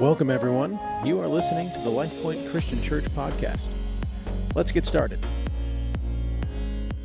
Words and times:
Welcome, 0.00 0.30
everyone. 0.30 0.78
You 1.04 1.18
are 1.20 1.26
listening 1.26 1.72
to 1.72 1.78
the 1.80 1.90
LifePoint 1.90 2.52
Christian 2.52 2.80
Church 2.80 3.02
podcast. 3.06 3.68
Let's 4.54 4.70
get 4.70 4.84
started. 4.84 5.18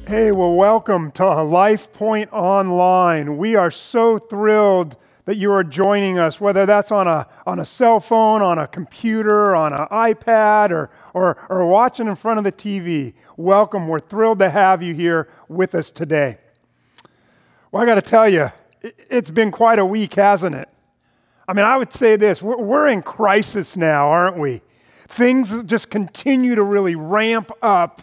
Hey, 0.06 0.32
well, 0.32 0.54
welcome 0.54 1.10
to 1.14 1.24
LifePoint 1.24 2.32
Online. 2.32 3.36
We 3.38 3.56
are 3.56 3.72
so 3.72 4.20
thrilled 4.20 4.96
that 5.26 5.38
you 5.38 5.52
are 5.52 5.64
joining 5.64 6.20
us, 6.20 6.40
whether 6.40 6.68
that's 6.68 6.92
on 6.92 7.08
a, 7.08 7.28
on 7.48 7.60
a 7.60 7.66
cell 7.66 8.00
phone, 8.00 8.44
on 8.44 8.60
a 8.60 8.68
computer, 8.68 9.56
on 9.56 9.74
an 9.74 9.88
iPad, 9.88 10.70
or, 10.70 10.92
or, 11.16 11.44
or 11.50 11.66
watching 11.66 12.06
in 12.06 12.16
front 12.16 12.38
of 12.38 12.44
the 12.44 12.52
TV. 12.52 13.16
Welcome. 13.38 13.88
We're 13.88 13.98
thrilled 13.98 14.38
to 14.38 14.52
have 14.52 14.84
you 14.84 14.94
here 14.94 15.30
with 15.48 15.74
us 15.74 15.90
today. 15.90 16.38
Well, 17.72 17.82
I 17.82 17.88
got 17.88 17.96
to 17.96 18.04
tell 18.04 18.30
you, 18.30 18.52
it's 18.84 19.32
been 19.32 19.50
quite 19.50 19.80
a 19.80 19.86
week, 19.86 20.14
hasn't 20.14 20.54
it? 20.54 20.70
I 21.48 21.54
mean, 21.54 21.66
I 21.66 21.78
would 21.78 21.92
say 21.92 22.16
this 22.16 22.42
we're 22.42 22.88
in 22.88 23.02
crisis 23.02 23.76
now, 23.76 24.10
aren't 24.10 24.38
we? 24.38 24.62
Things 25.08 25.64
just 25.64 25.90
continue 25.90 26.56
to 26.56 26.64
really 26.64 26.96
ramp 26.96 27.52
up. 27.62 28.02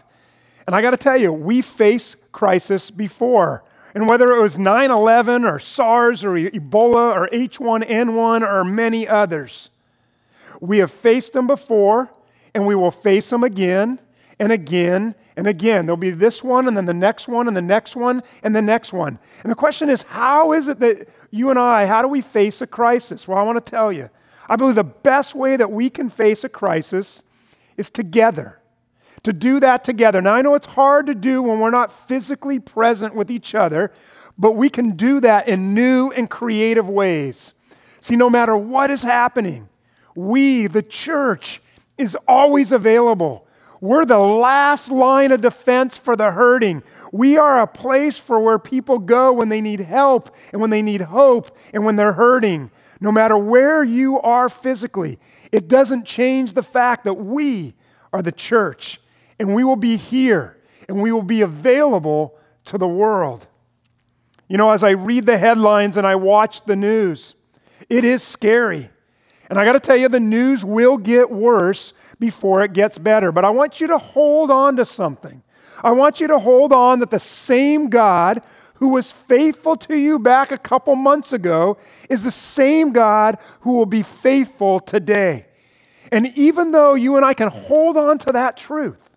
And 0.67 0.77
I 0.77 0.83
got 0.83 0.91
to 0.91 0.97
tell 0.97 1.17
you, 1.17 1.33
we 1.33 1.63
faced 1.63 2.17
crisis 2.33 2.91
before. 2.91 3.65
And 3.95 4.07
whether 4.07 4.31
it 4.31 4.41
was 4.41 4.57
9 4.57 4.91
11 4.91 5.45
or 5.45 5.59
SARS 5.59 6.25
or 6.25 6.35
Ebola 6.35 7.13
or 7.13 7.29
H1N1 7.33 8.43
or 8.49 8.63
many 8.63 9.09
others, 9.09 9.71
we 10.61 10.79
have 10.79 10.91
faced 10.91 11.33
them 11.33 11.47
before 11.47 12.11
and 12.55 12.67
we 12.67 12.75
will 12.75 12.91
face 12.91 13.31
them 13.31 13.43
again 13.43 13.99
and 14.41 14.51
again 14.51 15.15
and 15.37 15.47
again. 15.47 15.87
There'll 15.87 15.99
be 15.99 16.11
this 16.11 16.43
one 16.43 16.67
and 16.67 16.77
then 16.77 16.87
the 16.87 16.95
next 16.95 17.29
one 17.29 17.47
and 17.47 17.57
the 17.57 17.63
next 17.63 17.95
one 17.95 18.23
and 18.43 18.57
the 18.57 18.63
next 18.63 18.93
one. 18.93 19.21
And 19.45 19.53
the 19.53 19.57
question 19.57 19.91
is, 19.91 20.03
how 20.03 20.53
is 20.53 20.67
it 20.67 20.81
that 20.81 21.09
you 21.31 21.51
and 21.51 21.59
I, 21.59 21.87
how 21.87 22.03
do 22.03 22.09
we 22.09 22.23
face 22.23 22.61
a 22.61 22.67
crisis? 22.67 23.29
Well, 23.29 23.39
I 23.39 23.43
want 23.43 23.65
to 23.65 23.71
tell 23.71 23.93
you. 23.93 24.09
I 24.49 24.57
believe 24.57 24.75
the 24.75 24.83
best 24.83 25.35
way 25.35 25.57
that 25.57 25.71
we 25.71 25.91
can 25.91 26.11
face 26.11 26.43
a 26.43 26.49
crisis 26.49 27.23
is 27.77 27.91
together. 27.91 28.57
To 29.25 29.33
do 29.35 29.61
that 29.61 29.85
together. 29.85 30.23
Now, 30.23 30.35
I 30.35 30.43
know 30.43 30.55
it's 30.55 30.67
hard 30.67 31.07
to 31.07 31.15
do 31.15 31.43
when 31.43 31.61
we're 31.61 31.71
not 31.71 31.93
physically 31.93 32.59
present 32.59 33.15
with 33.15 33.31
each 33.31 33.55
other, 33.55 33.93
but 34.39 34.53
we 34.53 34.71
can 34.71 34.97
do 34.97 35.21
that 35.21 35.47
in 35.47 35.75
new 35.75 36.11
and 36.11 36.31
creative 36.31 36.89
ways. 36.89 37.53
See, 38.01 38.17
no 38.17 38.31
matter 38.31 38.57
what 38.57 38.91
is 38.91 39.03
happening, 39.03 39.69
we, 40.15 40.67
the 40.67 40.83
church, 40.83 41.61
is 41.99 42.17
always 42.27 42.73
available. 42.73 43.47
We're 43.81 44.05
the 44.05 44.19
last 44.19 44.91
line 44.91 45.33
of 45.33 45.41
defense 45.41 45.97
for 45.97 46.15
the 46.15 46.33
hurting. 46.33 46.83
We 47.13 47.39
are 47.39 47.61
a 47.61 47.67
place 47.67 48.19
for 48.19 48.39
where 48.39 48.59
people 48.59 48.99
go 48.99 49.33
when 49.33 49.49
they 49.49 49.61
need 49.61 49.81
help 49.81 50.35
and 50.53 50.61
when 50.61 50.71
they 50.71 50.83
need 50.83 51.01
hope 51.01 51.57
and 51.73 51.85
when 51.85 51.97
they're 51.97 52.13
hurting. 52.13 52.71
No 53.01 53.11
matter 53.11 53.39
where 53.39 53.83
you 53.83 54.21
are 54.21 54.51
physically, 54.51 55.19
it 55.51 55.67
doesn't 55.67 56.05
change 56.05 56.53
the 56.53 56.63
fact 56.63 57.05
that 57.05 57.15
we 57.15 57.75
are 58.13 58.21
the 58.21 58.33
church 58.33 59.01
and 59.39 59.55
we 59.55 59.65
will 59.65 59.77
be 59.77 59.97
here 59.97 60.59
and 60.87 61.01
we 61.01 61.11
will 61.11 61.23
be 61.23 61.41
available 61.41 62.37
to 62.67 62.77
the 62.77 62.89
world. 62.89 63.47
You 64.49 64.59
know, 64.59 64.71
as 64.71 64.83
I 64.83 64.91
read 64.91 65.25
the 65.25 65.39
headlines 65.39 65.97
and 65.97 66.07
I 66.07 66.17
watch 66.17 66.65
the 66.67 66.77
news, 66.77 67.35
it 67.89 68.05
is 68.05 68.23
scary. 68.23 68.91
And 69.51 69.59
I 69.59 69.65
got 69.65 69.73
to 69.73 69.81
tell 69.81 69.97
you, 69.97 70.09
the 70.09 70.21
news 70.21 70.65
will 70.65 70.97
get 70.97 71.29
worse 71.29 71.93
before 72.21 72.63
it 72.63 72.73
gets 72.73 72.99
better. 72.99 73.33
But 73.33 73.45
I 73.45 73.51
want 73.51 73.81
you 73.81 73.89
to 73.89 73.99
hold 73.99 74.49
on 74.49 74.77
to 74.77 74.85
something. 74.85 75.43
I 75.83 75.91
want 75.91 76.21
you 76.21 76.29
to 76.29 76.39
hold 76.39 76.73
on 76.73 77.01
that 77.01 77.11
the 77.11 77.19
same 77.19 77.91
God 77.91 78.43
who 78.75 78.91
was 78.91 79.11
faithful 79.11 79.75
to 79.75 79.97
you 79.97 80.21
back 80.21 80.53
a 80.53 80.59
couple 80.59 80.95
months 80.95 81.33
ago 81.33 81.79
is 82.09 82.23
the 82.23 82.31
same 82.31 82.93
God 82.93 83.39
who 83.63 83.73
will 83.73 83.87
be 83.87 84.03
faithful 84.03 84.79
today. 84.79 85.47
And 86.13 86.29
even 86.37 86.71
though 86.71 86.95
you 86.95 87.17
and 87.17 87.25
I 87.25 87.35
can 87.35 87.49
hold 87.49 87.97
on 87.97 88.19
to 88.19 88.33
that 88.33 88.57
truth, 88.57 89.11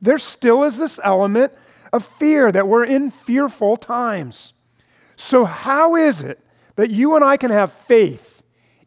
there 0.00 0.18
still 0.18 0.62
is 0.62 0.78
this 0.78 1.00
element 1.02 1.52
of 1.92 2.06
fear 2.06 2.52
that 2.52 2.68
we're 2.68 2.84
in 2.84 3.10
fearful 3.10 3.76
times. 3.76 4.52
So, 5.16 5.44
how 5.44 5.94
is 5.94 6.20
it 6.20 6.40
that 6.76 6.90
you 6.90 7.14
and 7.14 7.24
I 7.24 7.36
can 7.36 7.50
have 7.50 7.72
faith 7.72 8.31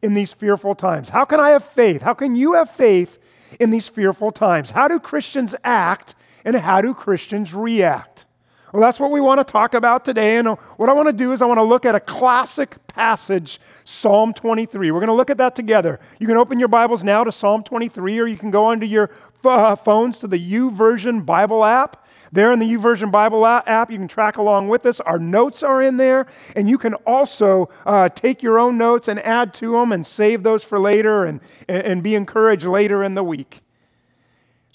in 0.01 0.13
these 0.13 0.33
fearful 0.33 0.75
times? 0.75 1.09
How 1.09 1.25
can 1.25 1.39
I 1.39 1.49
have 1.49 1.63
faith? 1.63 2.01
How 2.01 2.13
can 2.13 2.35
you 2.35 2.53
have 2.53 2.69
faith 2.69 3.57
in 3.59 3.69
these 3.69 3.87
fearful 3.87 4.31
times? 4.31 4.71
How 4.71 4.87
do 4.87 4.99
Christians 4.99 5.55
act 5.63 6.15
and 6.43 6.55
how 6.55 6.81
do 6.81 6.93
Christians 6.93 7.53
react? 7.53 8.25
Well, 8.75 8.81
that's 8.81 8.99
what 8.99 9.13
we 9.13 9.21
want 9.21 9.39
to 9.39 9.49
talk 9.49 9.73
about 9.73 10.03
today. 10.03 10.35
And 10.35 10.49
what 10.49 10.89
I 10.89 10.93
want 10.93 11.07
to 11.07 11.13
do 11.13 11.31
is 11.31 11.41
I 11.41 11.45
want 11.45 11.59
to 11.59 11.63
look 11.63 11.85
at 11.85 11.95
a 11.95 11.99
classic 12.01 12.75
passage, 12.87 13.61
Psalm 13.85 14.33
23. 14.33 14.91
We're 14.91 14.99
going 14.99 15.07
to 15.07 15.13
look 15.13 15.29
at 15.29 15.37
that 15.37 15.55
together. 15.55 15.97
You 16.19 16.27
can 16.27 16.35
open 16.35 16.59
your 16.59 16.67
Bibles 16.67 17.01
now 17.01 17.23
to 17.23 17.31
Psalm 17.31 17.63
23, 17.63 18.19
or 18.19 18.27
you 18.27 18.35
can 18.35 18.51
go 18.51 18.65
onto 18.65 18.85
your 18.85 19.11
uh, 19.45 19.77
phones 19.77 20.19
to 20.19 20.27
the 20.27 20.37
YouVersion 20.37 21.25
Bible 21.25 21.63
app. 21.63 22.05
There 22.33 22.51
in 22.51 22.59
the 22.59 22.69
YouVersion 22.69 23.13
Bible 23.13 23.45
app, 23.45 23.89
you 23.89 23.97
can 23.97 24.09
track 24.09 24.35
along 24.35 24.67
with 24.67 24.85
us. 24.85 24.99
Our 24.99 25.19
notes 25.19 25.63
are 25.63 25.81
in 25.81 25.95
there, 25.95 26.27
and 26.53 26.67
you 26.69 26.77
can 26.77 26.95
also 27.05 27.69
uh, 27.85 28.09
take 28.09 28.43
your 28.43 28.59
own 28.59 28.77
notes 28.77 29.07
and 29.07 29.19
add 29.19 29.53
to 29.53 29.71
them 29.71 29.93
and 29.93 30.05
save 30.05 30.43
those 30.43 30.65
for 30.65 30.79
later 30.79 31.23
and, 31.23 31.39
and 31.69 32.03
be 32.03 32.13
encouraged 32.13 32.65
later 32.65 33.03
in 33.03 33.13
the 33.13 33.23
week. 33.23 33.61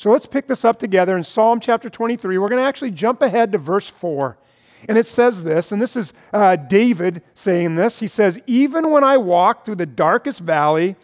So 0.00 0.10
let's 0.10 0.24
pick 0.24 0.46
this 0.46 0.64
up 0.64 0.78
together 0.78 1.14
in 1.14 1.24
Psalm 1.24 1.60
chapter 1.60 1.90
23. 1.90 2.38
We're 2.38 2.48
going 2.48 2.62
to 2.62 2.66
actually 2.66 2.92
jump 2.92 3.20
ahead 3.20 3.52
to 3.52 3.58
verse 3.58 3.90
4. 3.90 4.38
And 4.88 4.96
it 4.96 5.04
says 5.04 5.44
this, 5.44 5.72
and 5.72 5.82
this 5.82 5.94
is 5.94 6.14
uh, 6.32 6.56
David 6.56 7.20
saying 7.34 7.74
this. 7.74 7.98
He 7.98 8.06
says, 8.06 8.40
Even 8.46 8.92
when 8.92 9.04
I 9.04 9.18
walk 9.18 9.66
through 9.66 9.74
the 9.74 9.84
darkest 9.84 10.40
valley, 10.40 10.96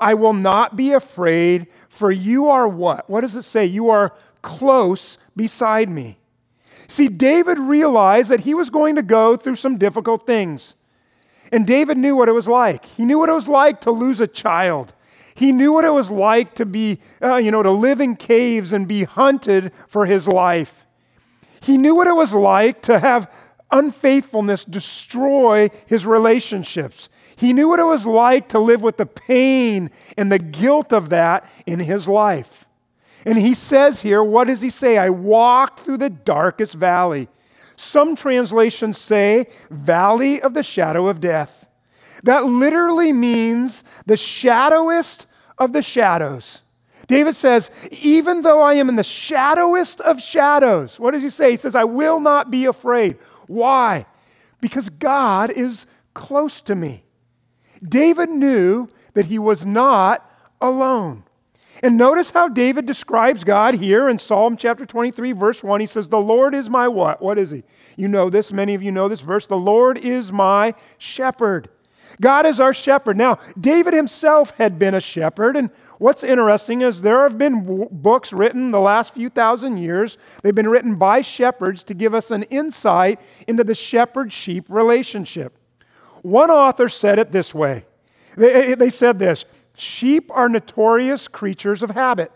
I 0.00 0.14
will 0.14 0.32
not 0.32 0.74
be 0.74 0.90
afraid, 0.90 1.68
for 1.88 2.10
you 2.10 2.48
are 2.48 2.66
what? 2.66 3.08
What 3.08 3.20
does 3.20 3.36
it 3.36 3.44
say? 3.44 3.66
You 3.66 3.88
are 3.90 4.16
close 4.42 5.16
beside 5.36 5.88
me. 5.88 6.18
See, 6.88 7.06
David 7.06 7.56
realized 7.56 8.30
that 8.30 8.40
he 8.40 8.54
was 8.54 8.68
going 8.68 8.96
to 8.96 9.02
go 9.02 9.36
through 9.36 9.56
some 9.56 9.78
difficult 9.78 10.26
things. 10.26 10.74
And 11.52 11.68
David 11.68 11.98
knew 11.98 12.16
what 12.16 12.28
it 12.28 12.32
was 12.32 12.48
like. 12.48 12.84
He 12.84 13.04
knew 13.04 13.20
what 13.20 13.28
it 13.28 13.32
was 13.32 13.46
like 13.46 13.80
to 13.82 13.92
lose 13.92 14.18
a 14.18 14.26
child. 14.26 14.92
He 15.34 15.52
knew 15.52 15.72
what 15.72 15.84
it 15.84 15.92
was 15.92 16.10
like 16.10 16.54
to 16.56 16.66
be, 16.66 17.00
uh, 17.22 17.36
you 17.36 17.50
know, 17.50 17.62
to 17.62 17.70
live 17.70 18.00
in 18.00 18.16
caves 18.16 18.72
and 18.72 18.86
be 18.86 19.04
hunted 19.04 19.72
for 19.88 20.06
his 20.06 20.26
life. 20.26 20.86
He 21.60 21.76
knew 21.76 21.94
what 21.94 22.06
it 22.06 22.16
was 22.16 22.32
like 22.32 22.82
to 22.82 22.98
have 22.98 23.30
unfaithfulness 23.70 24.64
destroy 24.64 25.70
his 25.86 26.06
relationships. 26.06 27.08
He 27.36 27.52
knew 27.52 27.68
what 27.68 27.78
it 27.78 27.84
was 27.84 28.04
like 28.04 28.48
to 28.50 28.58
live 28.58 28.82
with 28.82 28.96
the 28.96 29.06
pain 29.06 29.90
and 30.16 30.30
the 30.30 30.38
guilt 30.38 30.92
of 30.92 31.10
that 31.10 31.48
in 31.66 31.78
his 31.78 32.08
life. 32.08 32.66
And 33.24 33.38
he 33.38 33.54
says 33.54 34.00
here, 34.00 34.22
what 34.24 34.46
does 34.46 34.60
he 34.60 34.70
say? 34.70 34.98
I 34.98 35.10
walked 35.10 35.80
through 35.80 35.98
the 35.98 36.10
darkest 36.10 36.74
valley. 36.74 37.28
Some 37.76 38.16
translations 38.16 38.98
say, 38.98 39.46
valley 39.70 40.40
of 40.40 40.54
the 40.54 40.62
shadow 40.62 41.06
of 41.08 41.20
death. 41.20 41.59
That 42.24 42.46
literally 42.46 43.12
means 43.12 43.84
the 44.06 44.16
shadowest 44.16 45.26
of 45.58 45.72
the 45.72 45.82
shadows. 45.82 46.62
David 47.06 47.34
says, 47.34 47.70
Even 47.90 48.42
though 48.42 48.62
I 48.62 48.74
am 48.74 48.88
in 48.88 48.96
the 48.96 49.04
shadowest 49.04 50.00
of 50.00 50.20
shadows, 50.20 50.98
what 50.98 51.12
does 51.12 51.22
he 51.22 51.30
say? 51.30 51.52
He 51.52 51.56
says, 51.56 51.74
I 51.74 51.84
will 51.84 52.20
not 52.20 52.50
be 52.50 52.66
afraid. 52.66 53.18
Why? 53.46 54.06
Because 54.60 54.88
God 54.88 55.50
is 55.50 55.86
close 56.14 56.60
to 56.62 56.74
me. 56.74 57.04
David 57.82 58.28
knew 58.28 58.88
that 59.14 59.26
he 59.26 59.38
was 59.38 59.64
not 59.64 60.30
alone. 60.60 61.24
And 61.82 61.96
notice 61.96 62.30
how 62.30 62.48
David 62.48 62.84
describes 62.84 63.42
God 63.42 63.74
here 63.74 64.08
in 64.08 64.18
Psalm 64.18 64.56
chapter 64.56 64.84
23, 64.84 65.32
verse 65.32 65.64
1. 65.64 65.80
He 65.80 65.86
says, 65.86 66.08
The 66.08 66.20
Lord 66.20 66.54
is 66.54 66.68
my 66.68 66.88
what? 66.88 67.22
What 67.22 67.38
is 67.38 67.50
he? 67.50 67.62
You 67.96 68.06
know 68.08 68.28
this. 68.28 68.52
Many 68.52 68.74
of 68.74 68.82
you 68.82 68.92
know 68.92 69.08
this 69.08 69.22
verse. 69.22 69.46
The 69.46 69.56
Lord 69.56 69.96
is 69.96 70.30
my 70.30 70.74
shepherd. 70.98 71.70
God 72.20 72.44
is 72.44 72.60
our 72.60 72.74
shepherd. 72.74 73.16
Now, 73.16 73.38
David 73.58 73.94
himself 73.94 74.50
had 74.58 74.78
been 74.78 74.94
a 74.94 75.00
shepherd, 75.00 75.56
and 75.56 75.70
what's 75.98 76.22
interesting 76.22 76.82
is 76.82 77.00
there 77.00 77.22
have 77.22 77.38
been 77.38 77.64
w- 77.64 77.88
books 77.90 78.32
written 78.32 78.70
the 78.70 78.80
last 78.80 79.14
few 79.14 79.30
thousand 79.30 79.78
years. 79.78 80.18
They've 80.42 80.54
been 80.54 80.68
written 80.68 80.96
by 80.96 81.22
shepherds 81.22 81.82
to 81.84 81.94
give 81.94 82.14
us 82.14 82.30
an 82.30 82.42
insight 82.44 83.20
into 83.48 83.64
the 83.64 83.74
shepherd 83.74 84.32
sheep 84.32 84.66
relationship. 84.68 85.56
One 86.22 86.50
author 86.50 86.90
said 86.90 87.18
it 87.18 87.32
this 87.32 87.54
way 87.54 87.86
they, 88.36 88.72
eh, 88.72 88.74
they 88.74 88.90
said 88.90 89.18
this 89.18 89.46
Sheep 89.74 90.30
are 90.32 90.48
notorious 90.48 91.26
creatures 91.26 91.82
of 91.82 91.90
habit. 91.90 92.30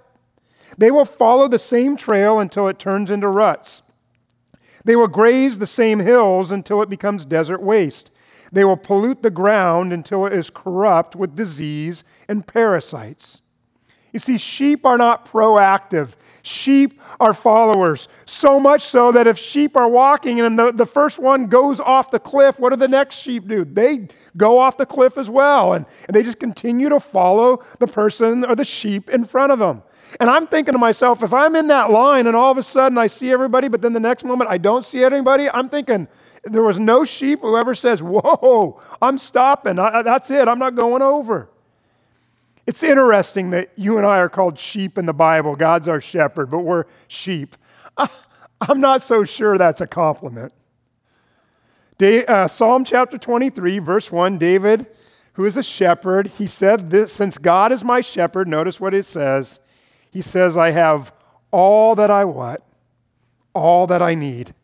They 0.79 0.91
will 0.91 1.05
follow 1.05 1.47
the 1.47 1.59
same 1.59 1.97
trail 1.97 2.41
until 2.41 2.69
it 2.69 2.79
turns 2.79 3.11
into 3.11 3.29
ruts. 3.29 3.83
They 4.85 4.97
will 4.97 5.09
graze 5.09 5.59
the 5.59 5.67
same 5.67 6.01
hills 6.01 6.51
until 6.51 6.83
it 6.83 6.89
becomes 6.91 7.25
desert 7.25 7.63
waste. 7.63 8.11
They 8.55 8.65
will 8.65 8.77
pollute 8.77 9.23
the 9.23 9.31
ground 9.31 9.93
until 9.93 10.27
it 10.27 10.33
is 10.33 10.49
corrupt 10.49 11.17
with 11.17 11.35
disease 11.35 12.05
and 12.29 12.47
parasites. 12.47 13.41
You 14.15 14.21
see, 14.21 14.39
sheep 14.39 14.87
are 14.87 14.97
not 14.97 15.27
proactive. 15.27 16.11
Sheep 16.45 17.01
are 17.19 17.35
followers. 17.35 18.07
So 18.27 18.61
much 18.61 18.83
so 18.83 19.11
that 19.11 19.27
if 19.27 19.37
sheep 19.37 19.77
are 19.77 19.89
walking 19.89 20.41
and 20.41 20.57
the, 20.57 20.71
the 20.71 20.87
first 20.87 21.19
one 21.19 21.49
goes 21.49 21.81
off 21.81 22.13
the 22.13 22.21
cliff, 22.21 22.61
what 22.61 22.71
do 22.71 22.77
the 22.77 22.87
next 22.87 23.17
sheep 23.17 23.49
do? 23.49 23.65
They 23.65 24.07
go 24.37 24.61
off 24.61 24.77
the 24.77 24.87
cliff 24.87 25.19
as 25.19 25.29
well. 25.29 25.73
And, 25.73 25.85
and 26.07 26.15
they 26.15 26.23
just 26.23 26.39
continue 26.39 26.89
to 26.91 27.01
follow 27.01 27.65
the 27.81 27.89
person 27.89 28.45
or 28.45 28.55
the 28.55 28.65
sheep 28.65 29.11
in 29.11 29.25
front 29.25 29.51
of 29.51 29.59
them. 29.59 29.83
And 30.21 30.31
I'm 30.31 30.47
thinking 30.47 30.75
to 30.75 30.79
myself, 30.79 31.25
if 31.25 31.35
I'm 31.35 31.57
in 31.57 31.67
that 31.67 31.91
line 31.91 32.29
and 32.29 32.37
all 32.37 32.53
of 32.53 32.59
a 32.59 32.63
sudden 32.63 32.97
I 32.97 33.09
see 33.09 33.33
everybody, 33.33 33.67
but 33.67 33.83
then 33.83 33.95
the 33.95 34.01
next 34.01 34.25
moment 34.25 34.49
I 34.49 34.59
don't 34.59 34.87
see 34.87 35.03
anybody, 35.03 35.51
I'm 35.51 35.69
thinking, 35.69 36.07
there 36.45 36.63
was 36.63 36.79
no 36.79 37.05
sheep 37.05 37.41
who 37.41 37.57
ever 37.57 37.75
says, 37.75 38.03
Whoa, 38.03 38.81
I'm 39.01 39.19
stopping. 39.19 39.79
I, 39.79 40.03
that's 40.03 40.31
it. 40.31 40.49
I'm 40.49 40.59
not 40.59 40.75
going 40.75 41.03
over. 41.03 41.49
It's 42.67 42.83
interesting 42.83 43.51
that 43.51 43.71
you 43.77 43.99
and 43.99 44.07
I 44.07 44.19
are 44.19 44.29
called 44.29 44.59
sheep 44.59 44.97
in 44.97 45.07
the 45.07 45.13
Bible. 45.13 45.55
God's 45.55 45.87
our 45.87 46.01
shepherd, 46.01 46.51
but 46.51 46.61
we're 46.61 46.85
sheep. 47.09 47.57
I'm 48.61 48.81
not 48.81 49.03
so 49.03 49.25
sure 49.25 49.59
that's 49.59 49.81
a 49.81 49.87
compliment. 49.87 50.53
Uh, 52.01 52.49
Psalm 52.49 52.85
chapter 52.85 53.19
23, 53.19 53.79
verse 53.79 54.11
1 54.11 54.39
David, 54.39 54.87
who 55.35 55.45
is 55.45 55.57
a 55.57 55.63
shepherd, 55.63 56.27
he 56.39 56.47
said 56.47 56.91
this 56.91 57.13
Since 57.13 57.39
God 57.39 57.71
is 57.71 57.85
my 57.85 58.01
shepherd, 58.01 58.49
notice 58.49 58.81
what 58.81 58.95
it 58.95 59.07
says. 59.07 59.61
He 60.11 60.23
says, 60.23 60.57
I 60.57 60.71
have 60.71 61.13
all 61.51 61.95
that 61.95 62.11
I 62.11 62.25
want, 62.25 62.61
all 63.55 63.87
that 63.87 64.03
I 64.03 64.15
need. 64.15 64.55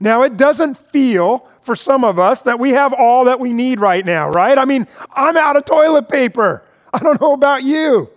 Now, 0.00 0.22
it 0.22 0.36
doesn't 0.36 0.76
feel 0.76 1.48
for 1.62 1.76
some 1.76 2.04
of 2.04 2.18
us 2.18 2.42
that 2.42 2.58
we 2.58 2.70
have 2.70 2.92
all 2.92 3.24
that 3.24 3.40
we 3.40 3.52
need 3.52 3.80
right 3.80 4.04
now, 4.04 4.28
right? 4.28 4.58
I 4.58 4.64
mean, 4.64 4.86
I'm 5.10 5.36
out 5.36 5.56
of 5.56 5.64
toilet 5.64 6.08
paper. 6.08 6.62
I 6.92 6.98
don't 6.98 7.20
know 7.20 7.32
about 7.32 7.62
you. 7.62 8.10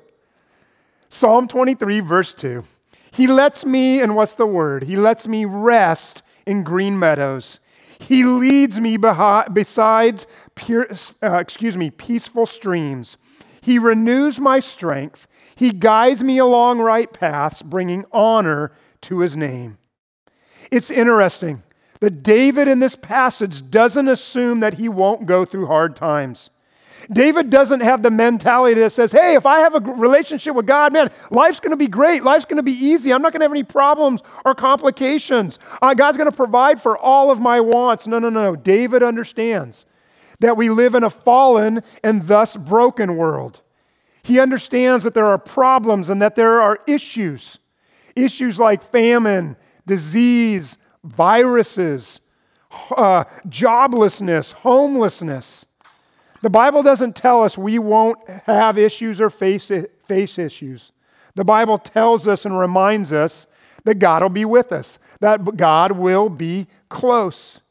Psalm 1.09 1.47
23, 1.47 1.99
verse 2.01 2.33
2. 2.33 2.63
He 3.11 3.27
lets 3.27 3.65
me, 3.65 4.01
and 4.01 4.15
what's 4.15 4.35
the 4.35 4.45
word? 4.45 4.83
He 4.83 4.95
lets 4.95 5.27
me 5.27 5.45
rest 5.45 6.21
in 6.45 6.63
green 6.63 6.99
meadows. 6.99 7.59
He 7.99 8.23
leads 8.23 8.79
me 8.79 8.97
behind, 8.97 9.53
besides, 9.53 10.27
pure, 10.55 10.87
uh, 11.23 11.37
excuse 11.37 11.75
me, 11.75 11.89
peaceful 11.89 12.45
streams. 12.45 13.17
He 13.61 13.79
renews 13.79 14.39
my 14.39 14.59
strength. 14.59 15.27
He 15.55 15.71
guides 15.71 16.21
me 16.21 16.37
along 16.37 16.79
right 16.79 17.11
paths, 17.11 17.61
bringing 17.61 18.05
honor 18.11 18.71
to 19.01 19.19
his 19.19 19.35
name. 19.35 19.77
It's 20.69 20.91
interesting 20.91 21.63
that 21.99 22.23
David 22.23 22.67
in 22.67 22.79
this 22.79 22.95
passage 22.95 23.69
doesn't 23.69 24.07
assume 24.07 24.59
that 24.59 24.75
he 24.75 24.89
won't 24.89 25.25
go 25.25 25.45
through 25.45 25.67
hard 25.67 25.95
times. 25.95 26.49
David 27.11 27.49
doesn't 27.49 27.81
have 27.81 28.03
the 28.03 28.09
mentality 28.09 28.81
that 28.81 28.91
says, 28.91 29.11
hey, 29.11 29.35
if 29.35 29.45
I 29.45 29.59
have 29.59 29.75
a 29.75 29.79
relationship 29.79 30.55
with 30.55 30.65
God, 30.65 30.91
man, 30.91 31.09
life's 31.31 31.59
going 31.59 31.71
to 31.71 31.77
be 31.77 31.87
great. 31.87 32.23
Life's 32.23 32.45
going 32.45 32.57
to 32.57 32.63
be 32.63 32.73
easy. 32.73 33.13
I'm 33.13 33.21
not 33.21 33.31
going 33.31 33.39
to 33.39 33.45
have 33.45 33.51
any 33.51 33.63
problems 33.63 34.21
or 34.43 34.53
complications. 34.53 35.59
Uh, 35.81 35.93
God's 35.93 36.17
going 36.17 36.29
to 36.29 36.35
provide 36.35 36.81
for 36.81 36.97
all 36.97 37.31
of 37.31 37.39
my 37.39 37.59
wants. 37.59 38.07
No, 38.07 38.19
no, 38.19 38.29
no. 38.29 38.55
David 38.55 39.03
understands 39.03 39.85
that 40.39 40.57
we 40.57 40.69
live 40.69 40.95
in 40.95 41.03
a 41.03 41.09
fallen 41.09 41.81
and 42.03 42.27
thus 42.27 42.57
broken 42.57 43.15
world. 43.15 43.61
He 44.23 44.39
understands 44.39 45.03
that 45.03 45.13
there 45.13 45.25
are 45.25 45.37
problems 45.37 46.09
and 46.09 46.21
that 46.21 46.35
there 46.35 46.61
are 46.61 46.79
issues. 46.87 47.59
Issues 48.15 48.59
like 48.59 48.83
famine, 48.83 49.55
disease, 49.85 50.77
viruses, 51.07 52.19
uh, 52.95 53.23
joblessness, 53.47 54.53
homelessness. 54.53 55.65
The 56.41 56.49
Bible 56.49 56.83
doesn't 56.83 57.15
tell 57.15 57.43
us 57.43 57.57
we 57.57 57.79
won't 57.79 58.17
have 58.45 58.77
issues 58.77 59.19
or 59.19 59.29
face, 59.29 59.71
face 60.05 60.37
issues. 60.37 60.91
The 61.35 61.45
Bible 61.45 61.77
tells 61.77 62.27
us 62.27 62.45
and 62.45 62.57
reminds 62.57 63.11
us 63.11 63.47
that 63.83 63.95
God 63.95 64.21
will 64.21 64.29
be 64.29 64.45
with 64.45 64.71
us, 64.71 64.99
that 65.19 65.55
God 65.55 65.93
will 65.93 66.29
be 66.29 66.67
close. 66.89 67.61